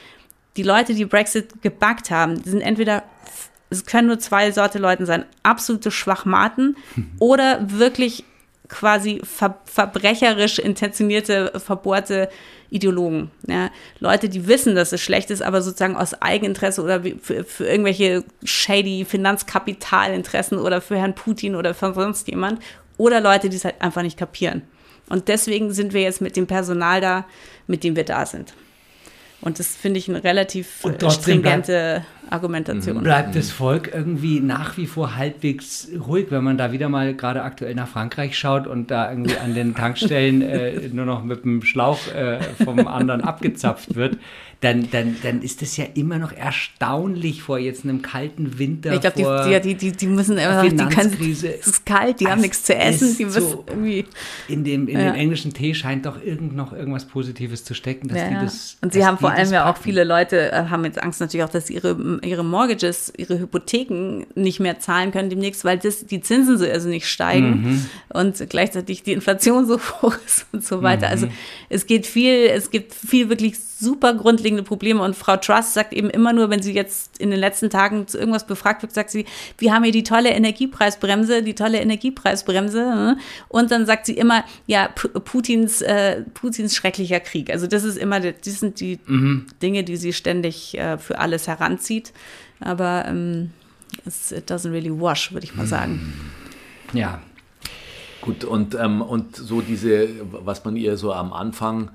die 0.57 0.63
Leute, 0.63 0.95
die 0.95 1.05
Brexit 1.05 1.63
gebackt 1.63 2.11
haben, 2.11 2.43
sind 2.43 2.61
entweder, 2.61 3.03
es 3.71 3.85
können 3.85 4.09
nur 4.09 4.19
zwei 4.19 4.51
Sorte 4.53 4.79
Leuten 4.79 5.07
sein, 5.07 5.25
absolute 5.43 5.91
Schwachmaten 5.91 6.77
oder 7.19 7.59
wirklich 7.71 8.25
quasi 8.69 9.21
ver 9.23 9.59
verbrecherisch 9.65 10.59
intentionierte, 10.59 11.53
verbohrte 11.57 12.29
Ideologen. 12.69 13.31
Ja. 13.47 13.71
Leute, 14.01 14.29
die 14.29 14.49
wissen, 14.49 14.75
dass 14.75 14.93
es 14.93 15.01
schlecht 15.01 15.31
ist, 15.31 15.43
aber 15.43 15.63
sozusagen 15.63 15.97
aus 15.97 16.21
Eigeninteresse 16.21 16.83
oder 16.83 17.01
für, 17.01 17.45
für 17.45 17.65
irgendwelche 17.65 18.25
shady 18.43 19.05
Finanzkapitalinteressen 19.05 20.59
oder 20.59 20.81
für 20.81 20.97
Herrn 20.97 21.15
Putin 21.15 21.55
oder 21.55 21.75
für 21.75 21.95
sonst 21.95 22.27
jemand. 22.29 22.61
Oder 22.97 23.21
Leute, 23.21 23.49
die 23.49 23.57
es 23.57 23.65
halt 23.65 23.81
einfach 23.81 24.03
nicht 24.03 24.19
kapieren. 24.19 24.63
Und 25.09 25.29
deswegen 25.29 25.73
sind 25.73 25.93
wir 25.93 26.03
jetzt 26.03 26.21
mit 26.21 26.37
dem 26.37 26.47
Personal 26.47 27.01
da, 27.01 27.27
mit 27.67 27.85
dem 27.85 27.95
wir 27.95 28.05
da 28.05 28.27
sind. 28.27 28.55
Und 29.41 29.59
das 29.59 29.69
finde 29.75 29.99
ich 29.99 30.09
eine 30.09 30.25
relativ 30.25 30.85
stringente 31.11 32.05
Argumentation. 32.31 33.03
Bleibt 33.03 33.37
das 33.37 33.51
Volk 33.51 33.91
irgendwie 33.93 34.41
nach 34.41 34.77
wie 34.77 34.87
vor 34.87 35.17
halbwegs 35.17 35.89
ruhig, 36.07 36.27
wenn 36.31 36.45
man 36.45 36.59
da 36.59 36.73
wieder 36.73 36.89
mal 36.89 37.15
gerade 37.15 37.43
aktuell 37.43 37.75
nach 37.75 37.89
Frankreich 37.89 38.39
schaut 38.39 38.67
und 38.67 38.91
da 38.91 39.11
irgendwie 39.11 39.37
an 39.37 39.55
den 39.55 39.75
Tankstellen 39.75 40.43
äh, 40.43 40.89
nur 40.93 41.07
noch 41.07 41.25
mit 41.25 41.45
dem 41.45 41.63
Schlauch 41.63 41.99
äh, 42.15 42.39
vom 42.65 42.87
anderen 42.87 43.23
abgezapft 43.23 43.95
wird 43.95 44.19
dann, 44.61 44.91
dann, 44.91 45.17
dann 45.23 45.43
ist 45.43 45.61
das 45.61 45.77
ja 45.77 45.85
immer 45.95 46.19
noch 46.19 46.33
erstaunlich 46.33 47.43
vor 47.43 47.59
jetzt 47.59 47.85
einem 47.85 48.01
kalten 48.01 48.59
Winter. 48.59 48.95
Ich 48.95 49.01
glaube, 49.03 49.45
die, 49.47 49.61
die, 49.61 49.75
die, 49.75 49.93
die 49.93 50.07
müssen 50.07 50.39
immer 50.39 50.63
die 50.63 50.77
können, 50.77 51.15
es 51.21 51.43
ist 51.43 51.85
kalt, 51.85 52.21
die 52.21 52.27
haben 52.27 52.41
nichts 52.41 52.63
zu 52.63 52.75
essen, 52.75 53.15
die 53.19 53.27
müssen 53.27 53.43
so 53.43 53.65
irgendwie. 53.69 54.07
In 54.49 54.65
dem, 54.65 54.89
in 54.89 54.99
ja. 54.99 55.13
dem 55.13 55.15
englischen 55.15 55.53
Tee 55.53 55.75
scheint 55.75 56.07
doch 56.07 56.23
irgend 56.23 56.57
noch 56.57 56.73
irgendwas 56.73 57.05
Positives 57.05 57.65
zu 57.65 57.75
stecken, 57.75 58.09
dass 58.09 58.19
ja, 58.19 58.29
die 58.29 58.35
das. 58.35 58.79
Und 58.81 58.95
sie 58.95 59.05
haben 59.05 59.19
vor 59.19 59.31
allem 59.31 59.53
ja 59.53 59.71
auch 59.71 59.77
viele 59.77 60.05
Leute, 60.05 60.51
äh, 60.53 60.65
haben 60.69 60.85
jetzt 60.87 61.03
Angst 61.03 61.21
natürlich 61.21 61.45
auch, 61.45 61.51
dass 61.51 61.69
ihre, 61.69 62.16
ihre 62.23 62.45
Mortgages, 62.45 63.13
ihre 63.17 63.39
Hypotheken 63.39 64.27
nicht 64.35 64.61
mehr 64.61 64.79
zahlen 64.79 65.13
können 65.13 65.29
demnächst, 65.29 65.65
weil 65.65 65.79
das, 65.79 66.07
die 66.07 66.21
Zinsen 66.21 66.57
so 66.57 66.65
also 66.65 66.89
nicht 66.89 67.09
steigen 67.09 67.63
mhm. 67.63 67.87
und 68.15 68.49
gleichzeitig 68.49 69.03
die 69.03 69.13
Inflation 69.13 69.67
so 69.67 69.79
hoch 70.03 70.17
ist 70.25 70.47
und 70.53 70.65
so 70.65 70.83
weiter. 70.83 71.09
Also 71.09 71.27
mhm. 71.27 71.27
Also 71.27 71.37
es 71.69 71.87
geht 71.87 72.07
viel, 72.07 72.47
es 72.47 72.71
gibt 72.71 72.95
viel 72.95 73.29
wirklich 73.29 73.59
super 73.59 74.15
grundlegende 74.15 74.63
Probleme. 74.63 75.03
Und 75.03 75.17
Frau 75.17 75.37
Truss 75.37 75.75
sagt 75.75 75.93
eben 75.93 76.09
immer 76.09 76.33
nur, 76.33 76.51
wenn 76.51 76.63
sie 76.63 76.73
jetzt 76.73 77.19
in 77.19 77.31
den 77.31 77.39
letzten 77.39 77.69
Tagen 77.69 78.07
zu 78.07 78.19
irgendwas 78.19 78.47
befragt 78.47 78.83
wird, 78.83 78.93
sagt 78.93 79.11
sie, 79.11 79.27
wir 79.59 79.73
haben 79.75 79.83
hier 79.83 79.93
die 79.93 80.03
tolle 80.03 80.31
Energiepreisbremse, 80.31 81.43
die 81.43 81.55
tolle 81.55 81.81
Energiepreisbremse. 81.81 82.79
Ne? 82.79 83.19
Und 83.49 83.71
dann 83.71 83.85
sagt 83.85 84.07
sie 84.07 84.15
immer, 84.15 84.45
ja, 84.67 84.89
Putins, 84.89 85.83
äh, 85.83 86.23
Putins 86.35 86.75
schrecklicher 86.75 87.21
Krieg. 87.21 87.51
Also 87.51 87.67
das 87.67 87.85
ist 87.85 87.99
immer, 87.99 88.21
das 88.21 88.61
sind 88.61 88.81
die 88.81 88.99
mhm. 89.07 89.47
Dinge, 89.63 89.85
die 89.85 89.97
sie 89.97 90.13
ständig 90.13 90.79
äh, 90.79 90.97
für 90.99 91.19
alles 91.19 91.47
heranzieht. 91.47 92.06
Aber 92.61 93.05
ähm, 93.07 93.51
it 94.05 94.51
doesn't 94.51 94.73
really 94.73 94.91
wash, 94.91 95.33
würde 95.33 95.47
ich 95.47 95.55
mal 95.55 95.67
sagen. 95.67 96.15
Ja. 96.93 97.21
Gut, 98.21 98.45
und, 98.45 98.75
ähm, 98.75 99.03
und 99.03 99.37
so 99.37 99.61
diese, 99.61 100.09
was 100.31 100.65
man 100.65 100.77
ihr 100.77 100.97
so 100.97 101.13
am 101.13 101.33
Anfang 101.33 101.91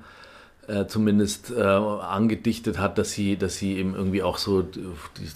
äh, 0.68 0.86
zumindest 0.86 1.50
äh, 1.50 1.60
angedichtet 1.60 2.78
hat, 2.78 2.96
dass 2.96 3.12
sie, 3.12 3.36
dass 3.36 3.56
sie 3.56 3.76
eben 3.76 3.94
irgendwie 3.94 4.22
auch 4.22 4.38
so 4.38 4.62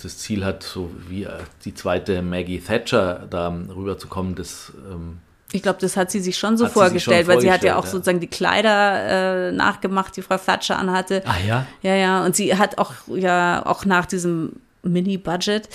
das 0.02 0.18
Ziel 0.18 0.44
hat, 0.44 0.62
so 0.62 0.90
wie 1.08 1.24
äh, 1.24 1.30
die 1.64 1.74
zweite 1.74 2.22
Maggie 2.22 2.60
Thatcher 2.60 3.26
da 3.28 3.48
rüberzukommen, 3.48 4.34
das 4.34 4.72
ähm, 4.90 5.18
ich 5.52 5.62
glaube, 5.62 5.78
das 5.80 5.96
hat 5.96 6.10
sie 6.10 6.20
sich 6.20 6.36
schon 6.36 6.56
so 6.56 6.66
vorgestellt, 6.66 7.26
schon 7.26 7.34
weil 7.34 7.40
sie 7.40 7.52
hat 7.52 7.62
ja 7.62 7.76
auch 7.76 7.84
ja. 7.84 7.90
sozusagen 7.90 8.18
die 8.18 8.26
Kleider 8.26 9.48
äh, 9.48 9.52
nachgemacht, 9.52 10.16
die 10.16 10.22
Frau 10.22 10.36
Thatcher 10.36 10.76
anhatte. 10.76 11.22
Ah 11.24 11.36
ja? 11.46 11.66
Ja, 11.82 11.94
ja. 11.94 12.24
Und 12.24 12.34
sie 12.34 12.56
hat 12.56 12.78
auch 12.78 12.92
ja 13.06 13.64
auch 13.64 13.84
nach 13.84 14.06
diesem 14.06 14.54
mini 14.86 15.16
budget 15.16 15.68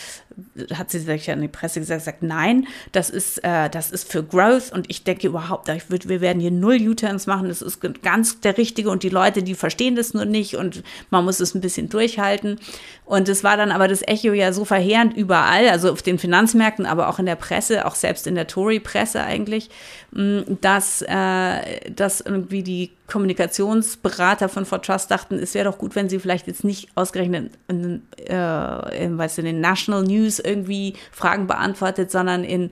hat 0.74 0.92
sie 0.92 1.00
sich 1.00 1.28
ja 1.28 1.34
in 1.34 1.42
die 1.42 1.48
Presse 1.48 1.80
gesagt, 1.80 2.04
sagt, 2.04 2.24
nein, 2.24 2.68
das 2.92 3.10
ist, 3.10 3.44
äh, 3.44 3.70
das 3.70 3.92
ist 3.92 4.12
für 4.12 4.24
Growth. 4.24 4.72
Und 4.72 4.90
ich 4.90 5.04
denke 5.04 5.28
überhaupt, 5.28 5.70
ich 5.70 5.90
würd, 5.90 6.08
wir 6.10 6.22
werden 6.22 6.40
hier 6.40 6.52
null 6.52 6.78
U-Turns 6.82 7.28
machen, 7.28 7.48
das 7.48 7.62
ist 7.62 7.80
ganz 8.02 8.40
der 8.40 8.58
Richtige. 8.58 8.90
Und 8.90 9.04
die 9.04 9.10
Leute, 9.10 9.44
die 9.44 9.56
verstehen 9.56 9.96
das 9.96 10.14
nur 10.14 10.26
nicht. 10.26 10.56
Und 10.56 10.84
man 11.10 11.26
muss 11.26 11.40
es 11.40 11.56
ein 11.56 11.62
bisschen 11.62 11.90
durchhalten. 11.90 12.60
Und 13.06 13.28
es 13.28 13.44
war 13.44 13.58
dann 13.58 13.72
aber 13.72 13.88
das 13.88 14.02
Echo 14.08 14.32
ja 14.32 14.54
so 14.54 14.64
verheerend 14.64 15.18
überall, 15.18 15.68
also 15.68 15.92
auf 15.92 16.02
den 16.02 16.18
Finanzmärkten, 16.18 16.86
aber 16.86 17.10
auch 17.10 17.20
in 17.20 17.26
der 17.26 17.36
Presse, 17.36 17.86
auch 17.86 17.96
selbst 17.96 18.26
in 18.26 18.36
der 18.36 18.48
Tory-Presse 18.48 19.22
eigentlich, 19.22 19.70
mm, 20.12 20.40
dass, 20.62 21.02
äh, 21.02 21.92
dass 21.92 22.22
irgendwie 22.22 22.64
die 22.64 22.92
Kommunikationsberater 23.08 24.48
von 24.48 24.66
For 24.66 24.82
Trust 24.82 25.12
dachten, 25.12 25.38
es 25.38 25.54
wäre 25.54 25.70
doch 25.70 25.78
gut, 25.78 25.96
wenn 25.96 26.08
sie 26.08 26.20
vielleicht 26.20 26.48
jetzt 26.48 26.64
nicht 26.64 26.88
ausgerechnet 26.96 27.52
in, 27.68 28.04
äh, 28.18 29.04
in, 29.04 29.18
weißt 29.18 29.38
du, 29.38 29.42
in 29.42 29.48
den 29.48 29.60
National 29.60 30.04
News 30.04 30.31
irgendwie 30.40 30.96
Fragen 31.12 31.48
beantwortet, 31.48 32.12
sondern 32.12 32.44
in 32.44 32.72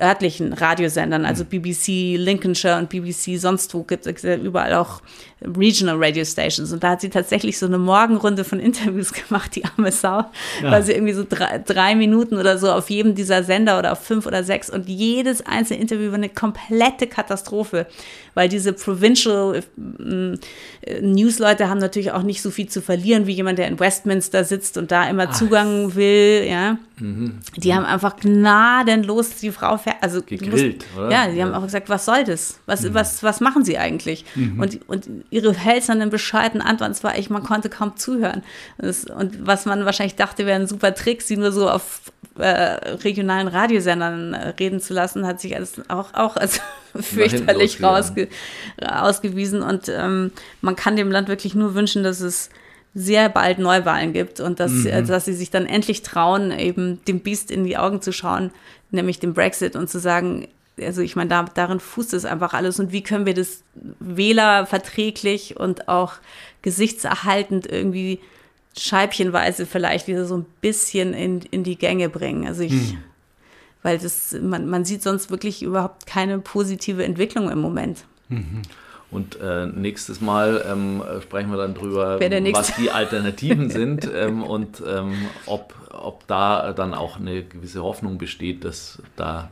örtlichen 0.00 0.52
Radiosendern, 0.52 1.24
also 1.24 1.44
BBC 1.44 2.16
Lincolnshire 2.16 2.78
und 2.78 2.88
BBC 2.88 3.38
sonst 3.38 3.72
wo 3.74 3.84
gibt 3.84 4.06
es 4.06 4.24
überall 4.24 4.74
auch 4.74 5.02
Regional 5.44 5.96
Radio 5.98 6.24
Stations. 6.24 6.72
Und 6.72 6.82
da 6.82 6.90
hat 6.90 7.00
sie 7.00 7.10
tatsächlich 7.10 7.58
so 7.58 7.66
eine 7.66 7.78
Morgenrunde 7.78 8.44
von 8.44 8.60
Interviews 8.60 9.12
gemacht, 9.28 9.54
die 9.56 9.64
arme 9.64 9.92
Sau, 9.92 10.24
ja. 10.62 10.70
weil 10.70 10.82
sie 10.82 10.92
irgendwie 10.92 11.12
so 11.12 11.24
drei, 11.28 11.58
drei, 11.58 11.94
Minuten 11.94 12.36
oder 12.36 12.58
so 12.58 12.70
auf 12.70 12.90
jedem 12.90 13.14
dieser 13.14 13.42
Sender 13.42 13.78
oder 13.78 13.92
auf 13.92 14.00
fünf 14.00 14.26
oder 14.26 14.44
sechs 14.44 14.70
und 14.70 14.88
jedes 14.88 15.44
einzelne 15.46 15.80
Interview 15.80 16.08
war 16.08 16.14
eine 16.14 16.28
komplette 16.28 17.06
Katastrophe, 17.06 17.86
weil 18.34 18.48
diese 18.48 18.72
Provincial 18.72 19.56
äh, 19.56 21.00
News-Leute 21.00 21.68
haben 21.68 21.78
natürlich 21.78 22.12
auch 22.12 22.22
nicht 22.22 22.42
so 22.42 22.50
viel 22.50 22.68
zu 22.68 22.80
verlieren 22.80 23.26
wie 23.26 23.32
jemand, 23.32 23.58
der 23.58 23.68
in 23.68 23.78
Westminster 23.78 24.44
sitzt 24.44 24.76
und 24.78 24.90
da 24.90 25.08
immer 25.08 25.28
Ach. 25.28 25.34
Zugang 25.34 25.94
will, 25.94 26.46
ja. 26.48 26.78
Mhm. 26.98 27.38
Die 27.56 27.68
mhm. 27.68 27.74
haben 27.74 27.84
einfach 27.84 28.16
gnadenlos 28.16 29.36
die 29.36 29.50
Frau, 29.50 29.78
also 30.00 30.22
gegrillt, 30.22 30.78
musst, 30.78 30.96
oder? 30.96 31.10
Ja, 31.10 31.28
die 31.28 31.42
haben 31.42 31.52
auch 31.52 31.62
gesagt, 31.62 31.88
was 31.88 32.04
soll 32.04 32.24
das? 32.24 32.60
Was, 32.66 32.82
mhm. 32.82 32.94
was, 32.94 33.22
was 33.22 33.40
machen 33.40 33.64
sie 33.64 33.78
eigentlich? 33.78 34.24
Mhm. 34.34 34.60
Und, 34.60 34.88
und 34.88 35.06
ihre 35.32 35.64
hölzernen, 35.64 36.10
bescheidenen 36.10 36.66
Antworten, 36.66 36.92
es 36.92 37.02
war 37.02 37.16
echt, 37.16 37.30
man 37.30 37.42
konnte 37.42 37.70
kaum 37.70 37.96
zuhören. 37.96 38.42
Das, 38.76 39.04
und 39.04 39.46
was 39.46 39.64
man 39.64 39.86
wahrscheinlich 39.86 40.14
dachte, 40.14 40.44
wäre 40.44 40.60
ein 40.60 40.66
super 40.66 40.94
Trick, 40.94 41.22
sie 41.22 41.38
nur 41.38 41.52
so 41.52 41.70
auf 41.70 42.02
äh, 42.38 42.44
regionalen 42.44 43.48
Radiosendern 43.48 44.34
äh, 44.34 44.48
reden 44.50 44.78
zu 44.78 44.92
lassen, 44.92 45.26
hat 45.26 45.40
sich 45.40 45.56
alles 45.56 45.80
auch, 45.88 46.12
auch 46.12 46.36
als 46.36 46.60
fürchterlich 47.00 47.82
rausge 47.82 48.28
ausgewiesen. 48.86 49.62
Und 49.62 49.88
ähm, 49.88 50.32
man 50.60 50.76
kann 50.76 50.96
dem 50.96 51.10
Land 51.10 51.28
wirklich 51.28 51.54
nur 51.54 51.74
wünschen, 51.74 52.02
dass 52.02 52.20
es 52.20 52.50
sehr 52.94 53.30
bald 53.30 53.58
Neuwahlen 53.58 54.12
gibt 54.12 54.38
und 54.38 54.60
dass, 54.60 54.72
mhm. 54.72 55.06
dass 55.06 55.24
sie 55.24 55.32
sich 55.32 55.48
dann 55.50 55.64
endlich 55.64 56.02
trauen, 56.02 56.50
eben 56.50 57.02
dem 57.06 57.20
Biest 57.20 57.50
in 57.50 57.64
die 57.64 57.78
Augen 57.78 58.02
zu 58.02 58.12
schauen, 58.12 58.50
nämlich 58.90 59.18
dem 59.18 59.32
Brexit 59.32 59.76
und 59.76 59.88
zu 59.88 59.98
sagen, 59.98 60.46
also 60.84 61.02
ich 61.02 61.16
meine, 61.16 61.30
da, 61.30 61.44
darin 61.44 61.80
fußt 61.80 62.14
es 62.14 62.24
einfach 62.24 62.54
alles 62.54 62.80
und 62.80 62.92
wie 62.92 63.02
können 63.02 63.26
wir 63.26 63.34
das 63.34 63.62
wählerverträglich 64.00 65.56
und 65.58 65.88
auch 65.88 66.14
gesichtserhaltend 66.62 67.66
irgendwie 67.66 68.20
scheibchenweise 68.78 69.66
vielleicht 69.66 70.06
wieder 70.06 70.24
so 70.24 70.38
ein 70.38 70.46
bisschen 70.60 71.14
in, 71.14 71.40
in 71.50 71.64
die 71.64 71.76
Gänge 71.76 72.08
bringen. 72.08 72.46
Also 72.46 72.62
ich, 72.62 72.72
mhm. 72.72 72.98
weil 73.82 73.98
das, 73.98 74.36
man, 74.40 74.68
man 74.68 74.84
sieht 74.84 75.02
sonst 75.02 75.30
wirklich 75.30 75.62
überhaupt 75.62 76.06
keine 76.06 76.38
positive 76.38 77.04
Entwicklung 77.04 77.50
im 77.50 77.60
Moment. 77.60 78.04
Mhm. 78.28 78.62
Und 79.10 79.38
äh, 79.42 79.66
nächstes 79.66 80.22
Mal 80.22 80.64
ähm, 80.66 81.02
sprechen 81.20 81.50
wir 81.50 81.58
dann 81.58 81.74
drüber, 81.74 82.18
was 82.18 82.74
die 82.76 82.90
Alternativen 82.90 83.68
sind 83.70 84.10
ähm, 84.12 84.42
und 84.42 84.82
ähm, 84.88 85.12
ob, 85.44 85.74
ob 85.92 86.26
da 86.28 86.72
dann 86.72 86.94
auch 86.94 87.20
eine 87.20 87.44
gewisse 87.44 87.82
Hoffnung 87.82 88.16
besteht, 88.16 88.64
dass 88.64 89.02
da 89.16 89.50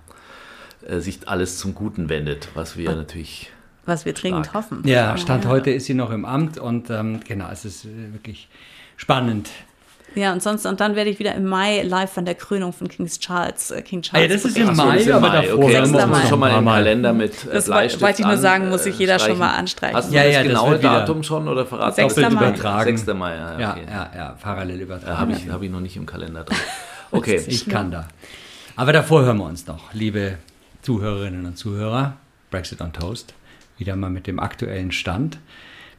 sich 0.88 1.29
alles 1.29 1.59
zum 1.59 1.75
Guten 1.75 2.09
wendet, 2.09 2.49
was 2.55 2.77
wir 2.77 2.95
natürlich. 2.95 3.51
Was 3.87 4.05
wir 4.05 4.12
dringend 4.12 4.47
stark. 4.47 4.64
hoffen. 4.64 4.83
Ja, 4.87 5.16
Stand 5.16 5.45
ja. 5.45 5.51
heute 5.51 5.71
ist 5.71 5.87
sie 5.87 5.95
noch 5.95 6.11
im 6.11 6.25
Amt 6.25 6.59
und 6.59 6.90
ähm, 6.90 7.21
genau, 7.27 7.49
es 7.51 7.64
ist 7.64 7.85
äh, 7.85 8.12
wirklich 8.12 8.49
spannend. 8.97 9.49
Ja, 10.14 10.33
und 10.33 10.43
sonst, 10.43 10.66
und 10.66 10.81
dann 10.81 10.97
werde 10.97 11.09
ich 11.09 11.19
wieder 11.21 11.35
im 11.35 11.47
Mai 11.47 11.83
live 11.83 12.11
von 12.11 12.25
der 12.25 12.35
Krönung 12.35 12.73
von 12.73 12.88
Kings 12.88 13.21
Charles, 13.21 13.71
äh, 13.71 13.83
King 13.83 14.03
Charles. 14.03 14.29
Ja, 14.29 14.35
das 14.35 14.45
ist 14.45 14.57
im 14.57 14.75
Mai, 14.75 15.12
aber 15.12 15.29
Mai. 15.29 15.47
davor. 15.47 15.64
Okay, 15.64 15.73
dann 15.75 15.90
muss 15.90 16.07
man 16.07 16.27
schon 16.27 16.40
mal 16.40 16.59
im 16.59 16.64
Kalender 16.64 17.12
mit 17.12 17.45
äh, 17.45 17.53
Das 17.53 17.69
wollte 17.69 18.23
ich 18.23 18.27
nur 18.27 18.37
sagen, 18.37 18.69
muss 18.71 18.85
sich 18.85 18.99
jeder 18.99 19.19
schon 19.19 19.38
mal 19.38 19.55
anstreichen. 19.55 19.97
Hast 19.97 20.11
du 20.11 20.16
ja, 20.16 20.25
das 20.25 20.35
ja, 20.35 20.43
genaue 20.43 20.73
das 20.73 20.83
Datum 20.83 21.23
schon 21.23 21.47
oder 21.47 21.64
verraten? 21.64 22.09
6. 22.09 22.16
Mai. 22.16 22.29
Übertragen. 22.29 22.97
6. 22.97 23.14
Mai, 23.14 23.37
ja, 23.37 23.53
okay. 23.55 23.61
ja, 23.61 23.77
ja, 23.87 24.11
ja, 24.16 24.37
parallel 24.43 24.81
übertragen. 24.81 25.12
Ja, 25.12 25.19
Habe 25.19 25.33
ich, 25.33 25.49
hab 25.49 25.62
ich 25.62 25.71
noch 25.71 25.81
nicht 25.81 25.97
im 25.97 26.07
Kalender 26.07 26.45
drin. 26.45 26.59
Okay. 27.12 27.43
ich 27.45 27.69
kann 27.69 27.90
da. 27.90 28.07
Aber 28.77 28.93
davor 28.93 29.23
hören 29.23 29.38
wir 29.38 29.47
uns 29.47 29.66
noch, 29.66 29.93
liebe 29.93 30.38
Zuhörerinnen 30.83 31.47
und 31.47 31.57
Zuhörer. 31.57 32.16
Brexit 32.51 32.81
on 32.81 32.93
Toast. 32.93 33.35
Wieder 33.79 33.97
mal 33.97 34.11
mit 34.11 34.27
dem 34.27 34.38
aktuellen 34.38 34.93
Stand. 34.93 35.38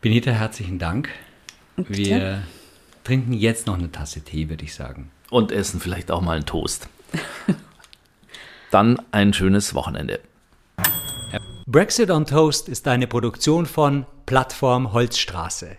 Benita, 0.01 0.31
herzlichen 0.31 0.79
Dank. 0.79 1.09
Wir 1.77 2.43
trinken 3.03 3.33
jetzt 3.33 3.67
noch 3.67 3.77
eine 3.77 3.91
Tasse 3.91 4.21
Tee, 4.21 4.49
würde 4.49 4.63
ich 4.63 4.73
sagen. 4.73 5.11
Und 5.29 5.51
essen 5.51 5.79
vielleicht 5.79 6.11
auch 6.11 6.21
mal 6.21 6.37
einen 6.37 6.45
Toast. 6.45 6.89
Dann 8.71 9.01
ein 9.11 9.33
schönes 9.33 9.73
Wochenende. 9.73 10.19
Brexit 11.67 12.09
on 12.09 12.25
Toast 12.25 12.67
ist 12.67 12.87
eine 12.87 13.07
Produktion 13.07 13.65
von 13.65 14.05
Plattform 14.25 14.93
Holzstraße. 14.93 15.77